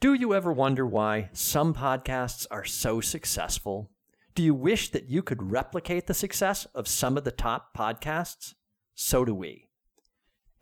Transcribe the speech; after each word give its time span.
Do 0.00 0.14
you 0.14 0.32
ever 0.32 0.52
wonder 0.52 0.86
why 0.86 1.28
some 1.32 1.74
podcasts 1.74 2.46
are 2.52 2.64
so 2.64 3.00
successful? 3.00 3.90
Do 4.36 4.44
you 4.44 4.54
wish 4.54 4.92
that 4.92 5.10
you 5.10 5.24
could 5.24 5.50
replicate 5.50 6.06
the 6.06 6.14
success 6.14 6.66
of 6.66 6.86
some 6.86 7.16
of 7.16 7.24
the 7.24 7.32
top 7.32 7.76
podcasts? 7.76 8.54
So 8.94 9.24
do 9.24 9.34
we. 9.34 9.70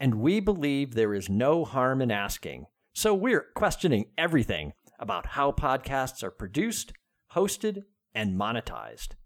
And 0.01 0.23
we 0.23 0.41
believe 0.41 0.95
there 0.95 1.13
is 1.13 1.29
no 1.29 1.67
harm 1.67 2.01
in 2.01 2.11
asking. 2.11 2.65
So 2.95 3.15
we're 3.15 3.49
questioning 3.55 4.07
everything 4.17 4.73
about 4.99 5.27
how 5.27 5.53
podcasts 5.53 6.23
are 6.23 6.31
produced, 6.31 6.95
hosted, 7.35 7.83
and 8.15 8.41
monetized. 8.41 9.17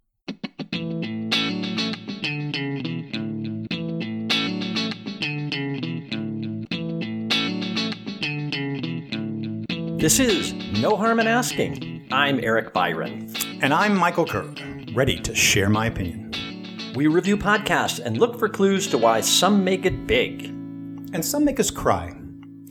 This 10.00 10.18
is 10.18 10.54
No 10.80 10.96
Harm 10.96 11.20
in 11.20 11.26
Asking. 11.26 12.08
I'm 12.10 12.42
Eric 12.42 12.72
Byron. 12.72 13.30
And 13.60 13.74
I'm 13.74 13.94
Michael 13.94 14.24
Kerr, 14.24 14.50
ready 14.94 15.20
to 15.20 15.34
share 15.34 15.68
my 15.68 15.88
opinion. 15.88 16.32
We 16.94 17.06
review 17.06 17.36
podcasts 17.36 18.02
and 18.02 18.16
look 18.16 18.38
for 18.38 18.48
clues 18.48 18.88
to 18.88 18.96
why 18.96 19.20
some 19.20 19.62
make 19.62 19.84
it 19.84 20.06
big. 20.06 20.46
And 20.46 21.22
some 21.22 21.44
make 21.44 21.60
us 21.60 21.70
cry. 21.70 22.14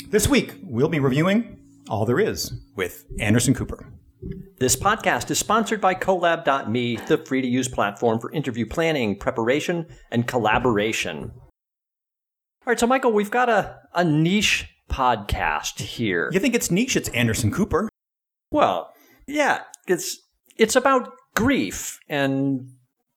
This 0.08 0.28
week, 0.28 0.56
we'll 0.64 0.90
be 0.90 1.00
reviewing 1.00 1.60
All 1.88 2.04
There 2.04 2.20
Is 2.20 2.52
with 2.76 3.06
Anderson 3.20 3.54
Cooper. 3.54 3.86
This 4.58 4.76
podcast 4.76 5.30
is 5.30 5.38
sponsored 5.38 5.80
by 5.80 5.94
Colab.me, 5.94 6.96
the 6.96 7.20
free 7.20 7.44
to 7.44 7.48
use 7.48 7.68
platform 7.68 8.20
for 8.20 8.32
interview 8.32 8.66
planning, 8.66 9.16
preparation, 9.16 9.86
and 10.10 10.26
collaboration. 10.26 11.32
All 11.36 12.72
right, 12.72 12.80
so 12.80 12.88
Michael, 12.88 13.12
we've 13.12 13.30
got 13.30 13.50
a, 13.50 13.82
a 13.94 14.04
niche 14.04 14.68
podcast 14.90 15.80
here. 15.80 16.30
You 16.34 16.40
think 16.40 16.56
it's 16.56 16.70
niche? 16.70 16.96
It's 16.96 17.10
Anderson 17.10 17.52
Cooper. 17.52 17.90
Well, 18.52 18.94
yeah, 19.28 19.62
it's 19.88 20.20
it's 20.58 20.76
about 20.76 21.14
grief 21.36 22.00
and 22.10 22.72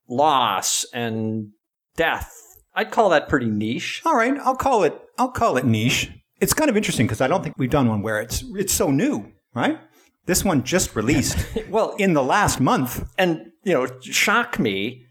loss 0.09 0.85
and 0.93 1.51
death. 1.97 2.33
I'd 2.75 2.91
call 2.91 3.11
that 3.11 3.29
pretty 3.29 3.47
niche. 3.51 4.03
All 4.05 4.17
right, 4.17 4.39
I'll 4.39 4.57
call 4.57 4.85
it. 4.85 4.99
I'll 5.19 5.31
call 5.31 5.57
it 5.57 5.65
niche. 5.65 6.11
It's 6.41 6.55
kind 6.55 6.71
of 6.71 6.77
interesting 6.77 7.07
because 7.07 7.21
I 7.21 7.29
don't 7.29 7.43
think 7.43 7.57
we've 7.59 7.71
done 7.71 7.89
one 7.89 8.03
where 8.03 8.21
it's 8.21 8.45
it's 8.55 8.73
so 8.73 8.91
new, 8.91 9.33
right? 9.55 9.79
This 10.27 10.45
one 10.45 10.63
just 10.63 10.95
released. 10.95 11.37
well, 11.69 11.95
in 11.99 12.15
the 12.15 12.23
last 12.23 12.61
month, 12.61 13.09
and 13.19 13.53
you 13.65 13.73
know, 13.73 13.87
shock 14.01 14.59
me. 14.59 15.07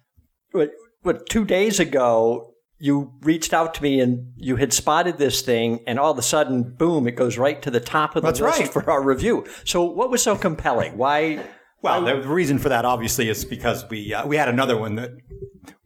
What, 0.52 0.72
what 1.04 1.30
two 1.30 1.46
days 1.46 1.80
ago 1.80 2.51
you 2.82 3.14
reached 3.22 3.54
out 3.54 3.76
to 3.76 3.84
me 3.84 4.00
and 4.00 4.34
you 4.38 4.56
had 4.56 4.74
spotted 4.74 5.20
this 5.20 5.44
thing, 5.44 5.82
and 5.86 6.00
all 6.00 6.12
of 6.12 6.18
a 6.18 6.24
sudden, 6.24 6.64
boom, 6.64 7.08
it 7.08 7.12
goes 7.12 7.38
right 7.38 7.62
to 7.62 7.70
the 7.70 7.80
top 7.80 8.16
of 8.16 8.24
the 8.24 8.30
That's 8.30 8.42
list 8.42 8.60
right. 8.60 8.74
for 8.74 8.90
our 8.90 9.04
review. 9.04 9.46
So, 9.66 9.84
what 9.84 10.10
was 10.10 10.24
so 10.24 10.36
compelling? 10.36 10.98
Why? 10.98 11.46
Well, 11.84 12.04
the 12.04 12.28
reason 12.28 12.58
for 12.58 12.70
that 12.70 12.84
obviously 12.84 13.30
is 13.30 13.46
because 13.46 13.88
we 13.90 14.14
uh, 14.14 14.26
we 14.26 14.36
had 14.36 14.50
another 14.50 14.78
one 14.78 14.96
that 14.96 15.12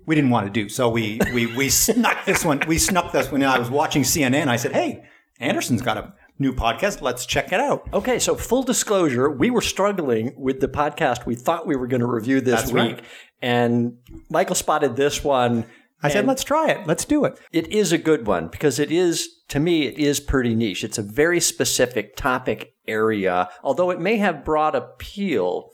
we 0.06 0.16
didn't 0.16 0.30
want 0.30 0.48
to 0.48 0.52
do, 0.52 0.70
so 0.70 0.90
we 0.90 1.20
we 1.34 1.48
we 1.56 1.70
snuck 1.86 2.24
this 2.26 2.46
one. 2.46 2.62
We 2.66 2.78
snuck 2.78 3.12
this 3.12 3.30
one. 3.30 3.44
I 3.44 3.60
was 3.60 3.70
watching 3.70 4.04
CNN. 4.04 4.48
I 4.48 4.56
said, 4.56 4.72
"Hey, 4.72 5.04
Anderson's 5.40 5.82
got 5.82 5.98
a 5.98 6.14
new 6.40 6.54
podcast. 6.54 7.02
Let's 7.02 7.26
check 7.26 7.52
it 7.52 7.60
out." 7.60 7.90
Okay, 7.94 8.20
so 8.20 8.36
full 8.36 8.64
disclosure, 8.64 9.30
we 9.30 9.50
were 9.50 9.62
struggling 9.62 10.34
with 10.38 10.62
the 10.62 10.70
podcast 10.70 11.26
we 11.26 11.36
thought 11.36 11.68
we 11.68 11.76
were 11.76 11.88
going 11.88 12.02
to 12.02 12.08
review 12.08 12.40
this 12.40 12.62
That's 12.62 12.72
week, 12.72 12.96
right. 12.96 13.04
and 13.42 13.98
Michael 14.30 14.56
spotted 14.56 14.96
this 14.96 15.24
one. 15.26 15.66
I 16.06 16.10
said, 16.10 16.28
"Let's 16.28 16.44
try 16.44 16.70
it. 16.70 16.88
Let's 16.88 17.06
do 17.06 17.26
it." 17.26 17.40
It 17.52 17.72
is 17.72 17.92
a 17.92 17.98
good 17.98 18.28
one 18.28 18.48
because 18.48 18.80
it 18.80 18.92
is, 18.92 19.28
to 19.50 19.60
me, 19.60 19.88
it 19.88 19.98
is 19.98 20.20
pretty 20.20 20.56
niche. 20.56 20.84
It's 20.84 20.98
a 20.98 21.04
very 21.04 21.40
specific 21.40 22.16
topic 22.16 22.74
area, 22.88 23.50
although 23.64 23.92
it 23.92 24.00
may 24.00 24.18
have 24.18 24.46
broad 24.46 24.76
appeal. 24.76 25.72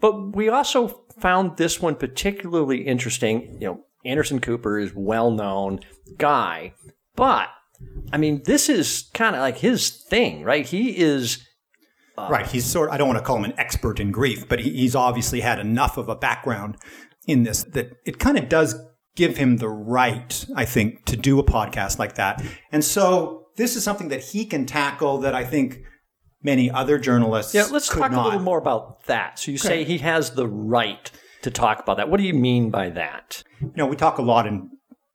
But 0.00 0.34
we 0.34 0.48
also 0.48 1.02
found 1.18 1.56
this 1.56 1.80
one 1.80 1.94
particularly 1.94 2.82
interesting. 2.82 3.58
You 3.60 3.68
know, 3.68 3.80
Anderson 4.04 4.40
Cooper 4.40 4.78
is 4.78 4.92
well 4.94 5.30
known 5.30 5.80
guy, 6.18 6.74
but 7.14 7.48
I 8.12 8.16
mean, 8.16 8.42
this 8.44 8.68
is 8.68 9.10
kind 9.14 9.34
of 9.34 9.40
like 9.40 9.58
his 9.58 9.90
thing, 9.90 10.42
right? 10.42 10.66
He 10.66 10.98
is 10.98 11.46
uh, 12.16 12.28
right. 12.30 12.46
He's 12.46 12.66
sort. 12.66 12.90
I 12.90 12.96
don't 12.96 13.08
want 13.08 13.18
to 13.18 13.24
call 13.24 13.38
him 13.38 13.44
an 13.44 13.54
expert 13.58 13.98
in 13.98 14.10
grief, 14.10 14.48
but 14.48 14.60
he, 14.60 14.70
he's 14.70 14.94
obviously 14.94 15.40
had 15.40 15.58
enough 15.58 15.96
of 15.96 16.08
a 16.08 16.16
background 16.16 16.76
in 17.26 17.44
this 17.44 17.64
that 17.64 17.96
it 18.04 18.18
kind 18.18 18.36
of 18.36 18.48
does 18.48 18.74
give 19.16 19.36
him 19.36 19.58
the 19.58 19.68
right, 19.68 20.44
I 20.56 20.64
think, 20.64 21.04
to 21.06 21.16
do 21.16 21.38
a 21.38 21.44
podcast 21.44 21.98
like 21.98 22.14
that. 22.14 22.42
And 22.70 22.84
so 22.84 23.46
this 23.56 23.76
is 23.76 23.84
something 23.84 24.08
that 24.08 24.22
he 24.22 24.44
can 24.44 24.66
tackle 24.66 25.18
that 25.18 25.34
I 25.34 25.44
think 25.44 25.80
many 26.42 26.70
other 26.70 26.98
journalists. 26.98 27.54
Yeah, 27.54 27.66
let's 27.70 27.88
talk 27.88 28.10
not. 28.10 28.22
a 28.22 28.24
little 28.24 28.40
more 28.40 28.58
about 28.58 29.04
that. 29.04 29.38
So 29.38 29.50
you 29.50 29.58
say 29.58 29.84
he 29.84 29.98
has 29.98 30.30
the 30.30 30.48
right 30.48 31.10
to 31.42 31.50
talk 31.50 31.80
about 31.80 31.98
that. 31.98 32.08
What 32.08 32.18
do 32.18 32.24
you 32.24 32.34
mean 32.34 32.70
by 32.70 32.90
that? 32.90 33.42
You 33.60 33.72
know, 33.76 33.86
we 33.86 33.96
talk 33.96 34.18
a 34.18 34.22
lot 34.22 34.46
in 34.46 34.70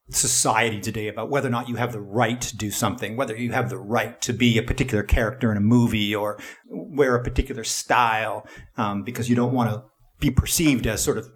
society 0.09 0.79
today 0.79 1.07
about 1.09 1.29
whether 1.29 1.47
or 1.47 1.51
not 1.51 1.67
you 1.67 1.75
have 1.75 1.91
the 1.91 1.99
right 1.99 2.39
to 2.39 2.55
do 2.55 2.71
something, 2.71 3.17
whether 3.17 3.35
you 3.35 3.51
have 3.51 3.69
the 3.69 3.77
right 3.77 4.21
to 4.21 4.31
be 4.31 4.57
a 4.57 4.63
particular 4.63 5.03
character 5.03 5.51
in 5.51 5.57
a 5.57 5.61
movie 5.61 6.15
or 6.15 6.39
wear 6.69 7.15
a 7.15 7.23
particular 7.23 7.63
style, 7.63 8.47
um, 8.77 9.03
because 9.03 9.29
you 9.29 9.35
don't 9.35 9.53
want 9.53 9.69
to 9.69 9.83
be 10.19 10.31
perceived 10.31 10.87
as 10.87 11.03
sort 11.03 11.17
of 11.17 11.29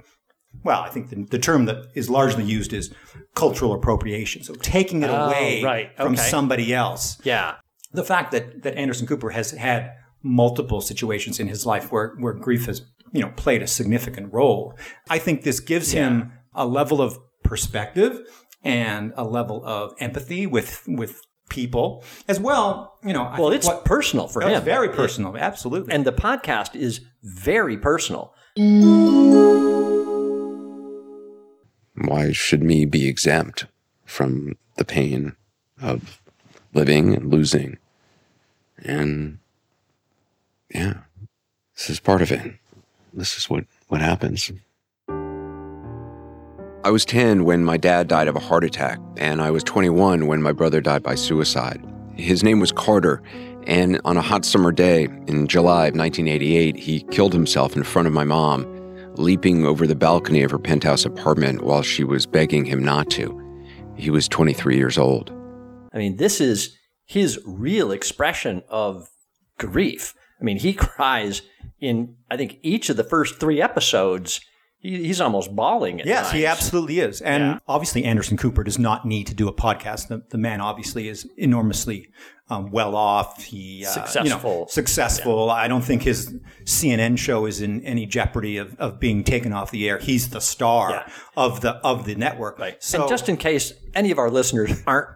well, 0.63 0.81
I 0.81 0.89
think 0.89 1.09
the, 1.09 1.23
the 1.29 1.39
term 1.39 1.65
that 1.65 1.85
is 1.95 2.09
largely 2.09 2.43
used 2.43 2.73
is 2.73 2.93
cultural 3.35 3.73
appropriation. 3.73 4.43
So 4.43 4.53
taking 4.55 5.03
it 5.03 5.09
Oh, 5.09 5.27
away 5.27 5.63
right. 5.63 5.95
from 5.97 6.13
Okay. 6.13 6.21
somebody 6.21 6.73
else. 6.73 7.17
Yeah. 7.23 7.55
The 7.93 8.03
fact 8.03 8.31
that, 8.31 8.63
that 8.63 8.75
Anderson 8.77 9.07
Cooper 9.07 9.31
has 9.31 9.51
had 9.51 9.91
multiple 10.23 10.81
situations 10.81 11.39
in 11.39 11.47
his 11.47 11.65
life 11.65 11.91
where, 11.91 12.13
where 12.19 12.33
grief 12.33 12.65
has, 12.67 12.83
you 13.11 13.21
know, 13.21 13.31
played 13.35 13.61
a 13.63 13.67
significant 13.67 14.31
role. 14.33 14.77
I 15.09 15.17
think 15.17 15.43
this 15.43 15.59
gives 15.59 15.91
him 15.91 16.31
a 16.53 16.65
level 16.65 17.01
of 17.01 17.17
perspective 17.43 18.19
and 18.63 19.13
a 19.17 19.23
level 19.23 19.65
of 19.65 19.93
empathy 19.99 20.45
with, 20.45 20.83
with 20.87 21.19
people 21.49 22.03
as 22.27 22.39
well. 22.39 22.93
You 23.03 23.13
know, 23.13 23.33
Well, 23.37 23.51
it's 23.51 23.67
what- 23.67 23.83
personal 23.83 24.27
for 24.27 24.43
oh, 24.43 24.47
it's 24.47 24.59
him. 24.59 24.63
very 24.63 24.89
personal. 24.89 25.35
Absolutely. 25.35 25.93
And 25.93 26.05
the 26.05 26.13
podcast 26.13 26.75
is 26.75 27.01
very 27.23 27.77
personal. 27.77 28.33
Why 32.05 32.31
should 32.31 32.63
me 32.63 32.85
be 32.85 33.07
exempt 33.07 33.65
from 34.05 34.57
the 34.75 34.85
pain 34.85 35.35
of 35.81 36.21
living 36.73 37.13
and 37.13 37.29
losing? 37.31 37.77
And 38.83 39.37
yeah, 40.73 41.01
this 41.75 41.89
is 41.89 41.99
part 41.99 42.21
of 42.21 42.31
it. 42.31 42.53
This 43.13 43.37
is 43.37 43.49
what, 43.49 43.65
what 43.87 44.01
happens. 44.01 44.51
I 46.83 46.89
was 46.89 47.05
10 47.05 47.43
when 47.43 47.63
my 47.63 47.77
dad 47.77 48.07
died 48.07 48.27
of 48.27 48.35
a 48.35 48.39
heart 48.39 48.63
attack, 48.63 48.99
and 49.17 49.39
I 49.39 49.51
was 49.51 49.63
21 49.63 50.25
when 50.25 50.41
my 50.41 50.51
brother 50.51 50.81
died 50.81 51.03
by 51.03 51.13
suicide. 51.13 51.85
His 52.15 52.43
name 52.43 52.59
was 52.59 52.71
Carter, 52.71 53.21
and 53.67 54.01
on 54.03 54.17
a 54.17 54.21
hot 54.21 54.45
summer 54.45 54.71
day 54.71 55.03
in 55.27 55.47
July 55.47 55.87
of 55.87 55.95
1988, 55.95 56.75
he 56.75 57.01
killed 57.11 57.33
himself 57.33 57.75
in 57.75 57.83
front 57.83 58.07
of 58.07 58.13
my 58.13 58.23
mom, 58.23 58.65
leaping 59.21 59.65
over 59.65 59.87
the 59.87 59.95
balcony 59.95 60.43
of 60.43 60.51
her 60.51 60.59
penthouse 60.59 61.05
apartment 61.05 61.61
while 61.63 61.81
she 61.81 62.03
was 62.03 62.25
begging 62.25 62.65
him 62.65 62.83
not 62.83 63.09
to. 63.11 63.37
He 63.95 64.09
was 64.09 64.27
23 64.27 64.75
years 64.75 64.97
old. 64.97 65.31
I 65.93 65.97
mean, 65.97 66.17
this 66.17 66.41
is 66.41 66.75
his 67.05 67.39
real 67.45 67.91
expression 67.91 68.63
of 68.69 69.09
grief. 69.57 70.15
I 70.39 70.43
mean, 70.43 70.57
he 70.57 70.73
cries 70.73 71.41
in, 71.79 72.15
I 72.29 72.37
think, 72.37 72.57
each 72.61 72.89
of 72.89 72.97
the 72.97 73.03
first 73.03 73.39
three 73.39 73.61
episodes. 73.61 74.41
He, 74.81 75.05
he's 75.05 75.21
almost 75.21 75.55
bawling 75.55 76.01
at 76.01 76.07
Yes, 76.07 76.31
he 76.31 76.45
absolutely 76.45 76.99
is. 76.99 77.21
And 77.21 77.43
Yeah. 77.43 77.59
obviously, 77.67 78.03
Anderson 78.03 78.35
Cooper 78.37 78.63
does 78.63 78.79
not 78.79 79.05
need 79.05 79.27
to 79.27 79.33
do 79.35 79.47
a 79.47 79.53
podcast. 79.53 80.07
The, 80.07 80.23
the 80.29 80.37
man 80.37 80.59
obviously 80.59 81.07
is 81.07 81.27
enormously 81.37 82.07
um, 82.49 82.69
well 82.71 82.95
off. 82.95 83.43
He 83.43 83.85
uh, 83.85 83.89
You 83.91 83.95
know, 83.95 84.05
Successful. 84.05 84.67
successful. 84.67 85.49
I 85.51 85.67
don't 85.69 85.83
think 85.83 86.01
his 86.01 86.33
CNN 86.65 87.17
show 87.17 87.45
is 87.45 87.61
in 87.61 87.81
any 87.85 88.05
jeopardy 88.05 88.57
of, 88.57 88.75
of 88.79 88.99
being 88.99 89.23
taken 89.23 89.53
off 89.53 89.71
the 89.71 89.87
air. 89.87 89.99
He's 89.99 90.31
the 90.31 90.41
star 90.41 90.89
Yeah. 90.91 91.11
of 91.37 91.61
the 91.61 91.75
of 91.77 92.05
the 92.05 92.15
network. 92.15 92.59
Right. 92.59 92.81
So 92.83 93.01
and 93.01 93.09
just 93.09 93.29
in 93.29 93.37
case 93.37 93.71
any 93.95 94.11
of 94.11 94.17
our 94.17 94.29
listeners 94.29 94.81
aren't 94.87 95.07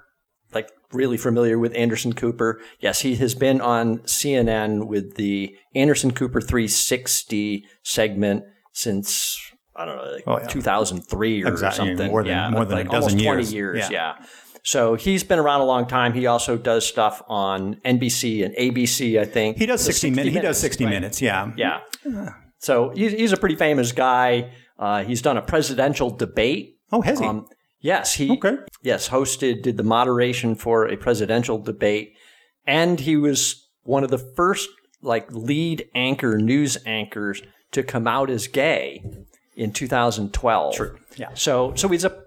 like 0.54 0.70
really 0.94 1.18
familiar 1.18 1.60
with 1.60 1.76
Anderson 1.76 2.14
Cooper, 2.14 2.62
yes, 2.80 3.02
he 3.02 3.16
has 3.16 3.36
been 3.36 3.60
on 3.60 3.98
CNN 4.04 4.88
with 4.88 5.16
the 5.16 5.58
Anderson 5.74 6.12
Cooper 6.12 6.40
360 6.40 7.66
segment 7.84 8.44
since 8.72 9.45
I 9.76 9.86
don't 9.86 9.98
know, 9.98 10.12
like 10.12 10.24
Oh, 10.28 10.40
yeah. 10.40 10.48
2003 10.48 11.44
or 11.44 11.48
Exactly. 11.48 11.88
something. 11.88 12.08
More 12.12 12.24
than- 12.24 12.30
yeah, 12.32 12.50
more 12.50 12.66
than 12.66 12.78
a 12.78 12.82
like 12.82 12.90
almost 12.94 13.12
20 13.20 13.24
years. 13.24 13.54
years. 13.54 13.78
Yeah. 13.90 14.14
Yeah. 14.20 14.26
So 14.64 14.96
he's 14.96 15.24
been 15.24 15.38
around 15.38 15.62
a 15.62 15.66
long 15.66 15.86
time. 15.86 16.14
He 16.14 16.26
also 16.28 16.58
does 16.58 16.86
stuff 16.88 17.22
on 17.28 17.76
NBC 17.86 18.44
and 18.44 18.56
ABC, 18.56 19.20
I 19.20 19.26
think. 19.26 19.58
he 19.58 19.66
does 19.68 19.82
The 19.86 19.92
60, 19.94 20.10
minutes. 20.12 20.36
He 20.36 20.42
does 20.42 20.58
60 20.60 20.86
right. 20.86 20.90
minutes. 20.90 21.22
Yeah. 21.22 21.52
Yeah. 21.56 21.82
So 22.60 22.90
he's, 22.96 23.12
he's 23.12 23.32
a 23.32 23.38
pretty 23.38 23.56
famous 23.56 23.92
guy. 23.92 24.52
Uh, 24.80 25.04
he's 25.04 25.22
done 25.22 25.38
a 25.38 25.42
presidential 25.42 26.10
debate. 26.10 26.78
Oh, 26.92 27.02
has 27.02 27.20
he? 27.20 27.26
Um, 27.26 27.46
yes, 27.80 28.14
he 28.16 28.32
Okay. 28.32 28.56
yes 28.82 29.10
hosted 29.10 29.62
did 29.62 29.78
the 29.78 29.84
moderation 29.84 30.56
for 30.56 30.88
a 30.88 30.98
presidential 30.98 31.60
debate, 31.60 32.14
and 32.66 33.00
he 33.00 33.16
was 33.18 33.68
one 33.84 34.04
of 34.04 34.10
the 34.10 34.18
first 34.18 34.70
like 35.02 35.32
lead 35.32 35.88
anchor 35.94 36.38
news 36.38 36.78
anchors 36.88 37.42
to 37.72 37.84
come 37.84 38.08
out 38.08 38.30
as 38.32 38.48
gay 38.48 39.04
in 39.56 39.72
2012. 39.72 40.76
True. 40.76 40.98
Yeah. 41.16 41.30
So 41.34 41.74
so 41.76 41.88
he's 41.88 42.04
a 42.06 42.24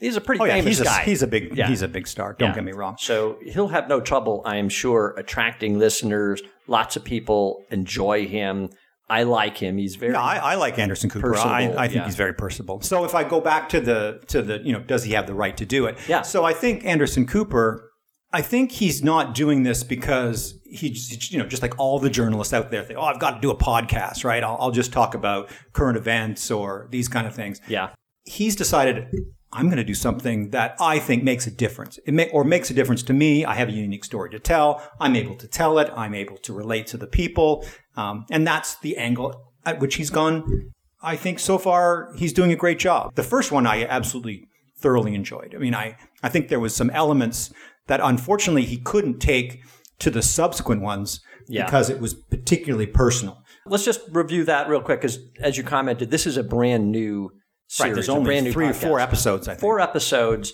he's 0.00 0.16
a 0.16 0.20
pretty 0.20 0.40
Oh 0.40 0.44
yeah, 0.44 0.54
famous 0.54 0.66
he's 0.78 0.80
a, 0.80 0.84
guy. 0.84 1.02
he's 1.04 1.22
a 1.22 1.26
big 1.26 1.56
Yeah. 1.56 1.68
he's 1.68 1.82
a 1.82 1.88
big 1.88 2.06
star. 2.06 2.34
Don't 2.38 2.50
Yeah. 2.50 2.54
get 2.54 2.64
me 2.64 2.72
wrong. 2.72 2.96
So 2.98 3.38
he'll 3.44 3.68
have 3.68 3.88
no 3.88 4.00
trouble, 4.00 4.42
I 4.44 4.56
am 4.56 4.68
sure, 4.68 5.14
attracting 5.16 5.78
listeners. 5.78 6.42
Lots 6.66 6.96
of 6.96 7.04
people 7.04 7.64
enjoy 7.70 8.26
him. 8.26 8.70
I 9.08 9.24
like 9.24 9.58
him. 9.58 9.76
He's 9.76 9.96
very 9.96 10.12
No, 10.12 10.20
I, 10.20 10.36
I 10.36 10.54
like 10.54 10.78
Anderson 10.78 11.10
Cooper. 11.10 11.36
I, 11.36 11.64
I 11.76 11.88
think 11.88 11.94
yeah. 11.96 12.04
he's 12.06 12.14
very 12.14 12.32
personable. 12.32 12.80
So 12.80 13.04
if 13.04 13.12
I 13.14 13.24
go 13.24 13.40
back 13.40 13.68
to 13.70 13.80
the 13.80 14.20
to 14.28 14.40
the 14.40 14.60
you 14.62 14.72
know, 14.72 14.80
does 14.80 15.02
he 15.04 15.12
have 15.14 15.26
the 15.26 15.34
right 15.34 15.56
to 15.56 15.66
do 15.66 15.86
it? 15.86 15.98
Yeah. 16.08 16.22
So 16.22 16.44
I 16.44 16.52
think 16.52 16.84
Anderson 16.84 17.26
Cooper. 17.26 17.89
I 18.32 18.42
think 18.42 18.72
he's 18.72 19.02
not 19.02 19.34
doing 19.34 19.64
this 19.64 19.82
because 19.82 20.54
he's 20.64 21.32
you 21.32 21.38
know 21.38 21.46
just 21.46 21.62
like 21.62 21.78
all 21.78 21.98
the 21.98 22.10
journalists 22.10 22.54
out 22.54 22.70
there 22.70 22.82
think, 22.82 22.98
oh, 22.98 23.02
I've 23.02 23.18
got 23.18 23.32
to 23.32 23.40
do 23.40 23.50
a 23.50 23.56
podcast, 23.56 24.24
right? 24.24 24.42
I'll, 24.42 24.56
I'll 24.60 24.70
just 24.70 24.92
talk 24.92 25.14
about 25.14 25.50
current 25.72 25.96
events 25.96 26.50
or 26.50 26.86
these 26.90 27.08
kind 27.08 27.26
of 27.26 27.34
things. 27.34 27.60
yeah. 27.68 27.90
he's 28.24 28.54
decided 28.54 29.08
I'm 29.52 29.66
going 29.66 29.78
to 29.78 29.84
do 29.84 29.94
something 29.94 30.50
that 30.50 30.76
I 30.78 31.00
think 31.00 31.24
makes 31.24 31.46
a 31.46 31.50
difference. 31.50 31.98
It 32.06 32.14
may, 32.14 32.28
or 32.30 32.44
makes 32.44 32.70
a 32.70 32.74
difference 32.74 33.02
to 33.04 33.12
me. 33.12 33.44
I 33.44 33.54
have 33.54 33.68
a 33.68 33.72
unique 33.72 34.04
story 34.04 34.30
to 34.30 34.38
tell. 34.38 34.80
I'm 35.00 35.16
able 35.16 35.34
to 35.36 35.48
tell 35.48 35.78
it. 35.80 35.92
I'm 35.96 36.14
able 36.14 36.36
to 36.38 36.52
relate 36.52 36.86
to 36.88 36.96
the 36.96 37.08
people, 37.08 37.66
um, 37.96 38.26
and 38.30 38.46
that's 38.46 38.76
the 38.78 38.96
angle 38.96 39.50
at 39.66 39.80
which 39.80 39.96
he's 39.96 40.10
gone. 40.10 40.70
I 41.02 41.16
think 41.16 41.38
so 41.38 41.58
far 41.58 42.12
he's 42.14 42.32
doing 42.32 42.52
a 42.52 42.56
great 42.56 42.78
job. 42.78 43.14
The 43.14 43.22
first 43.22 43.50
one 43.50 43.66
I 43.66 43.84
absolutely 43.84 44.46
thoroughly 44.80 45.14
enjoyed. 45.14 45.54
I 45.54 45.58
mean, 45.58 45.74
I 45.74 45.96
I 46.22 46.28
think 46.28 46.48
there 46.48 46.60
was 46.60 46.74
some 46.74 46.90
elements 46.90 47.52
that 47.86 48.00
unfortunately 48.02 48.64
he 48.64 48.78
couldn't 48.78 49.18
take 49.20 49.62
to 50.00 50.10
the 50.10 50.22
subsequent 50.22 50.82
ones 50.82 51.20
Yeah. 51.48 51.64
because 51.64 51.90
it 51.90 52.00
was 52.00 52.14
particularly 52.14 52.86
personal. 52.86 53.42
Let's 53.66 53.84
just 53.84 54.00
review 54.10 54.44
that 54.44 54.68
real 54.68 54.80
quick 54.80 55.00
because, 55.00 55.18
as 55.40 55.56
you 55.58 55.62
commented, 55.64 56.10
this 56.10 56.26
is 56.26 56.36
a 56.36 56.42
brand 56.42 56.90
new 56.90 57.30
series. 57.68 57.90
Right, 57.90 57.94
there's 57.94 58.08
only 58.08 58.24
brand 58.24 58.46
new 58.46 58.52
three 58.52 58.68
or 58.68 58.72
four 58.74 58.98
episodes. 59.00 59.46
I 59.48 59.52
think. 59.52 59.60
Four 59.60 59.80
episodes. 59.80 60.52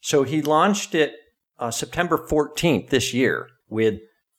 So 0.00 0.22
he 0.24 0.42
launched 0.42 0.94
it 0.94 1.12
uh, 1.58 1.70
September 1.70 2.18
14th 2.18 2.90
this 2.90 3.12
year 3.14 3.48
with 3.68 3.94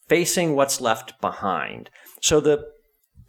Facing 0.07 0.55
What's 0.55 0.81
Left 0.81 1.19
Behind. 1.21 1.89
So 2.21 2.39
the 2.39 2.65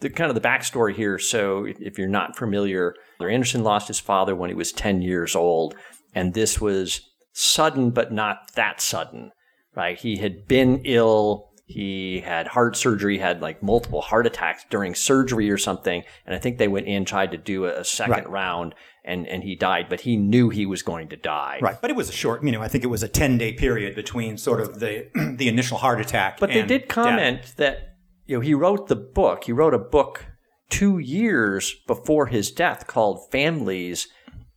the 0.00 0.08
kind 0.10 0.30
of 0.30 0.34
the 0.34 0.40
backstory 0.40 0.94
here. 0.94 1.18
So 1.18 1.66
if- 1.66 1.80
if 1.80 1.98
you're 1.98 2.08
not 2.08 2.34
familiar, 2.34 2.94
Anderson 3.20 3.62
lost 3.62 3.86
his 3.88 4.00
father 4.00 4.34
when 4.34 4.48
he 4.48 4.54
was 4.54 4.72
10 4.72 5.02
years 5.02 5.36
old, 5.36 5.74
and 6.14 6.34
this 6.34 6.60
was 6.60 7.00
sudden, 7.32 7.90
but 7.90 8.12
not 8.12 8.52
that 8.54 8.80
sudden, 8.80 9.32
right? 9.74 9.98
He 9.98 10.16
had 10.16 10.46
been 10.46 10.82
ill. 10.84 11.48
He 11.66 12.20
had 12.20 12.48
heart 12.48 12.76
surgery, 12.76 13.18
had 13.18 13.40
like 13.40 13.62
multiple 13.62 14.00
heart 14.00 14.26
attacks 14.26 14.64
during 14.70 14.94
surgery 14.94 15.48
or 15.50 15.56
something. 15.58 16.02
And 16.26 16.34
I 16.34 16.38
think 16.38 16.58
they 16.58 16.66
went 16.66 16.88
in, 16.88 17.04
tried 17.04 17.30
to 17.30 17.36
do 17.36 17.66
a, 17.66 17.80
a 17.80 17.84
second 17.84 18.12
Right. 18.12 18.28
round, 18.28 18.74
and, 19.04 19.26
and 19.28 19.44
he 19.44 19.54
died, 19.54 19.86
but 19.88 20.00
he 20.00 20.16
knew 20.16 20.48
he 20.48 20.66
was 20.66 20.82
going 20.82 21.08
to 21.10 21.16
die. 21.16 21.60
Right, 21.62 21.80
but 21.80 21.88
it 21.90 21.96
was 21.96 22.08
a 22.08 22.12
short. 22.12 22.42
You 22.42 22.50
know, 22.50 22.60
I 22.60 22.66
think 22.66 22.82
it 22.82 22.88
was 22.88 23.04
a 23.04 23.08
ten 23.08 23.38
day 23.38 23.52
period 23.52 23.94
between 23.94 24.36
sort 24.36 24.60
of 24.60 24.80
the 24.80 25.08
the 25.38 25.46
initial 25.48 25.78
heart 25.78 26.00
attack. 26.00 26.40
But 26.40 26.50
they 26.50 26.62
did 26.62 26.82
death. 26.82 26.88
comment 26.88 27.54
that 27.56 27.94
you 28.26 28.36
know 28.36 28.40
he 28.40 28.52
wrote 28.52 28.88
the 28.88 28.96
book. 28.96 29.44
He 29.44 29.52
wrote 29.52 29.72
a 29.72 29.78
book 29.78 30.26
two 30.70 30.98
years 30.98 31.74
before 31.86 32.26
his 32.26 32.50
death 32.50 32.86
called 32.88 33.30
Families, 33.30 34.08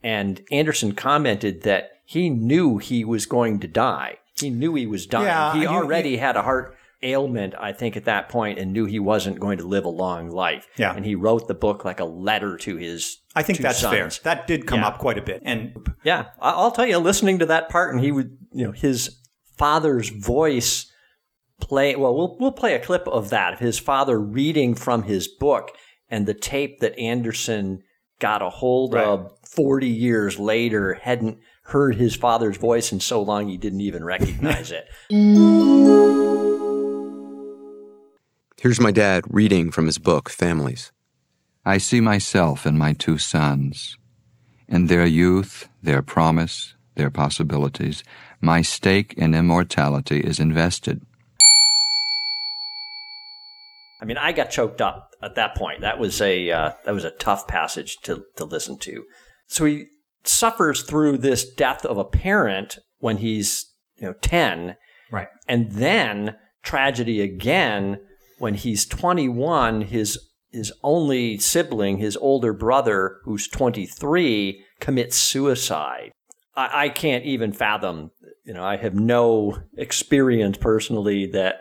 and 0.04 0.42
Anderson 0.52 0.94
commented 0.94 1.62
that 1.64 1.92
he 2.06 2.30
knew 2.30 2.78
he 2.78 3.04
was 3.06 3.26
going 3.26 3.60
to 3.62 3.68
die. 3.68 4.18
He 4.40 4.50
knew 4.50 4.76
he 4.76 4.86
was 4.88 5.06
dying. 5.06 5.26
Yeah, 5.28 5.54
he 5.54 5.66
already 5.68 6.18
had 6.18 6.36
a 6.36 6.42
heart 6.42 6.76
ailment, 7.02 7.54
I 7.60 7.74
think, 7.74 7.96
at 7.98 8.06
that 8.06 8.30
point, 8.30 8.58
and 8.60 8.72
knew 8.74 8.86
he 8.86 9.00
wasn't 9.00 9.40
going 9.40 9.58
to 9.58 9.66
live 9.68 9.86
a 9.86 9.90
long 9.90 10.30
life. 10.30 10.68
Yeah. 10.78 10.94
and 10.96 11.06
he 11.06 11.16
wrote 11.16 11.48
the 11.48 11.54
book 11.54 11.84
like 11.86 12.00
a 12.00 12.06
letter 12.06 12.58
to 12.58 12.78
his. 12.78 13.18
I 13.36 13.44
think 13.44 13.60
that's 13.60 13.82
fair. 13.82 14.10
That 14.24 14.48
did 14.48 14.66
come 14.66 14.80
Yeah. 14.82 14.88
up 14.88 15.00
quite 15.00 15.18
a 15.18 15.22
bit, 15.22 15.42
and 15.46 15.74
Yeah, 16.04 16.28
I'll 16.40 16.72
tell 16.72 16.86
you, 16.86 16.98
listening 17.00 17.40
to 17.40 17.46
that 17.48 17.70
part, 17.70 17.94
and 17.94 18.04
he 18.04 18.12
would, 18.12 18.38
you 18.54 18.66
know, 18.66 18.72
his 18.72 19.18
father's 19.58 20.10
voice 20.10 20.92
play. 21.60 21.96
Well, 21.96 22.16
we'll 22.16 22.38
we'll 22.40 22.52
play 22.52 22.74
a 22.74 22.80
clip 22.80 23.08
of 23.08 23.30
that 23.30 23.54
of 23.54 23.60
his 23.60 23.80
father 23.80 24.20
reading 24.20 24.74
from 24.76 25.04
his 25.04 25.28
book 25.28 25.72
and 26.10 26.26
the 26.26 26.34
tape 26.34 26.80
that 26.80 26.98
Anderson 27.00 27.84
got 28.20 28.42
a 28.42 28.50
hold 28.50 28.94
Right. 28.94 29.06
of 29.06 29.32
forty 29.56 29.90
years 29.90 30.40
later. 30.40 30.94
Hadn't 30.96 31.40
heard 31.64 31.96
his 31.96 32.16
father's 32.16 32.58
voice 32.58 32.92
in 32.92 33.00
so 33.00 33.22
long 33.22 33.48
he 33.48 33.58
didn't 33.58 33.82
even 33.82 34.04
recognize 34.04 34.72
it. 34.72 34.86
Here's 38.60 38.80
my 38.80 38.92
dad 38.92 39.26
reading 39.28 39.72
from 39.72 39.88
his 39.88 39.98
book, 39.98 40.30
Families. 40.30 40.92
I 41.66 41.78
see 41.78 42.00
myself 42.00 42.66
in 42.66 42.78
my 42.78 42.94
two 42.94 43.18
sons. 43.18 43.98
In 44.70 44.88
their 44.88 45.06
youth, 45.06 45.68
their 45.82 46.02
promise, 46.02 46.74
their 46.96 47.10
possibilities, 47.10 48.04
my 48.40 48.62
stake 48.62 49.14
in 49.16 49.34
immortality 49.34 50.20
is 50.20 50.40
invested. 50.40 51.02
I 54.02 54.06
mean, 54.06 54.18
I 54.18 54.32
got 54.32 54.50
choked 54.50 54.82
up 54.82 55.12
at 55.22 55.36
that 55.36 55.56
point. 55.56 55.82
That 55.82 56.00
was 56.00 56.22
a 56.22 56.52
uh, 56.52 56.72
that 56.86 56.94
was 56.94 57.06
a 57.06 57.12
tough 57.12 57.48
passage 57.48 57.98
to 58.04 58.26
to 58.36 58.46
listen 58.46 58.78
to. 58.80 59.04
So 59.54 59.66
he 59.66 59.86
suffers 60.24 60.82
through 60.82 61.20
this 61.20 61.48
death 61.48 61.86
of 61.86 61.98
a 61.98 62.04
parent 62.04 62.80
when 62.98 63.18
he's 63.18 63.72
you 63.98 64.08
know 64.08 64.14
ten, 64.22 64.78
right, 65.12 65.28
and 65.48 65.72
then 65.72 66.36
tragedy 66.64 67.22
again 67.22 68.00
when 68.40 68.56
he's 68.56 68.86
21 68.86 69.82
his 69.82 70.18
his 70.52 70.74
only 70.82 71.38
sibling 71.38 71.98
his 71.98 72.18
older 72.18 72.54
brother 72.54 73.18
who's 73.26 73.48
23 73.48 74.64
commits 74.80 75.18
suicide. 75.18 76.12
I, 76.56 76.86
I 76.86 76.90
can't 76.90 77.26
even 77.26 77.52
fathom 77.52 78.12
you 78.46 78.54
know 78.54 78.64
i 78.64 78.78
have 78.78 78.96
no 78.96 79.60
experience 79.78 80.58
personally 80.58 81.28
that 81.28 81.58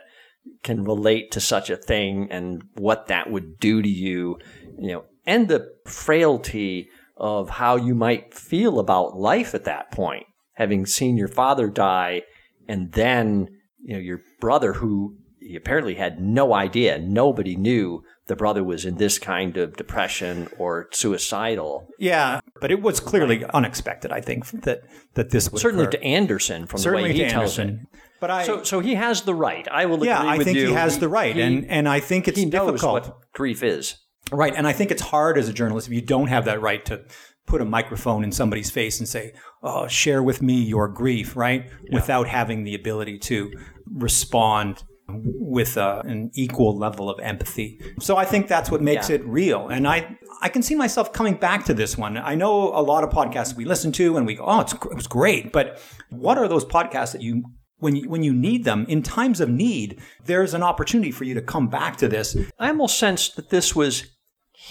can 0.63 0.83
relate 0.83 1.31
to 1.31 1.39
such 1.39 1.69
a 1.69 1.77
thing 1.77 2.27
and 2.31 2.63
what 2.75 3.07
that 3.07 3.29
would 3.29 3.59
do 3.59 3.81
to 3.81 3.89
you 3.89 4.39
you 4.77 4.91
know. 4.93 5.05
And 5.25 5.47
the 5.47 5.73
frailty 5.85 6.89
of 7.23 7.49
how 7.49 7.77
you 7.77 7.95
might 7.95 8.33
feel 8.33 8.79
about 8.79 9.15
life 9.17 9.55
at 9.55 9.63
that 9.63 9.89
point 9.91 10.25
having 10.55 10.85
seen 10.85 11.15
your 11.17 11.29
father 11.29 11.69
die 11.69 12.21
and 12.67 12.91
then 12.91 13.47
you 13.81 13.93
know 13.93 13.99
your 14.09 14.19
brother 14.41 14.73
who 14.73 15.15
he 15.39 15.55
apparently 15.55 15.95
had 15.95 16.19
no 16.19 16.53
idea 16.53 16.97
nobody 16.99 17.55
knew 17.55 18.03
the 18.27 18.35
brother 18.35 18.61
was 18.63 18.83
in 18.85 18.95
this 18.97 19.17
kind 19.19 19.55
of 19.57 19.75
depression 19.77 20.47
or 20.57 20.87
suicidal 20.91 21.87
yeah, 21.99 22.39
but 22.61 22.71
it 22.71 22.81
was 22.81 22.99
clearly 22.99 23.43
unexpected. 23.53 24.11
I 24.11 24.21
think 24.21 24.45
that 24.63 24.81
that 25.13 25.29
this 25.29 25.49
would 25.51 25.61
certainly 25.61 25.85
occur. 25.85 25.91
to 25.97 26.03
anderson 26.03 26.65
from 26.65 26.79
certainly 26.79 27.11
the 27.13 27.19
way 27.19 27.23
he 27.23 27.25
to 27.25 27.29
tells 27.29 27.57
Anderson. 27.59 27.87
it 27.93 27.99
But 28.19 28.29
I, 28.31 28.43
so 28.45 28.63
so 28.63 28.79
he 28.81 28.95
has 28.95 29.21
the 29.23 29.35
right 29.35 29.67
i 29.69 29.85
will 29.85 29.97
look 29.97 30.01
with 30.01 30.09
you 30.09 30.13
yeah, 30.25 30.29
I 30.35 30.37
think 30.43 30.57
he 30.57 30.71
has 30.73 30.99
the 30.99 31.09
right, 31.09 31.35
he- 31.35 31.41
and 31.41 31.65
and 31.69 31.87
I 31.87 31.99
think 31.99 32.27
it's 32.27 32.37
he 32.39 32.45
knows 32.45 32.71
difficult. 32.71 32.93
what 33.07 33.31
grief 33.33 33.63
is 33.63 33.95
Right. 34.31 34.53
And 34.55 34.65
I 34.67 34.73
think 34.73 34.89
it's 34.91 35.01
hard 35.01 35.37
as 35.37 35.47
a 35.49 35.53
journalist 35.53 35.87
if 35.87 35.93
you 35.93 36.01
don't 36.01 36.27
have 36.27 36.45
that 36.45 36.61
right 36.61 36.83
to 36.85 37.03
put 37.45 37.61
a 37.61 37.65
microphone 37.65 38.23
in 38.23 38.31
somebody's 38.31 38.71
face 38.71 38.99
and 38.99 39.07
say, 39.07 39.33
oh, 39.61 39.87
share 39.87 40.23
with 40.23 40.41
me 40.41 40.61
your 40.61 40.87
grief, 40.87 41.35
right? 41.35 41.69
Without 41.91 42.27
having 42.27 42.63
the 42.63 42.73
ability 42.73 43.19
to 43.19 43.51
respond 43.93 44.83
with 45.09 45.77
uh, 45.77 46.01
an 46.05 46.31
equal 46.33 46.77
level 46.77 47.09
of 47.09 47.19
empathy. 47.19 47.79
So 47.99 48.15
I 48.15 48.23
think 48.25 48.47
that's 48.47 48.71
what 48.71 48.81
makes 48.81 49.09
Yeah. 49.09 49.17
it 49.17 49.25
real. 49.25 49.67
And 49.67 49.85
I, 49.87 50.17
I 50.41 50.47
can 50.49 50.63
see 50.63 50.75
myself 50.75 51.11
coming 51.11 51.35
back 51.35 51.65
to 51.65 51.73
this 51.73 51.97
one. 51.97 52.17
I 52.17 52.35
know 52.35 52.69
a 52.73 52.81
lot 52.81 53.03
of 53.03 53.09
podcasts 53.09 53.55
we 53.55 53.65
listen 53.65 53.91
to 53.93 54.15
and 54.17 54.25
we 54.25 54.35
go, 54.35 54.45
oh, 54.45 54.61
it's, 54.61 54.73
it 54.73 54.95
was 54.95 55.07
great. 55.07 55.51
But 55.51 55.81
what 56.09 56.37
are 56.37 56.47
those 56.47 56.65
podcasts 56.65 57.11
that 57.11 57.21
you 57.21 57.43
when 57.79 57.97
you, 57.97 58.07
when 58.09 58.23
you 58.23 58.33
need 58.33 58.63
them 58.63 58.85
in 58.87 59.03
times 59.03 59.41
of 59.41 59.49
need, 59.49 59.99
there's 60.23 60.53
an 60.53 60.63
opportunity 60.63 61.11
for 61.11 61.25
you 61.25 61.33
to 61.33 61.41
come 61.41 61.67
back 61.67 61.97
to 61.97 62.07
this. 62.07 62.33
I 62.57 62.69
almost 62.69 62.97
sensed 62.97 63.35
that 63.35 63.49
this 63.49 63.75
was 63.75 64.05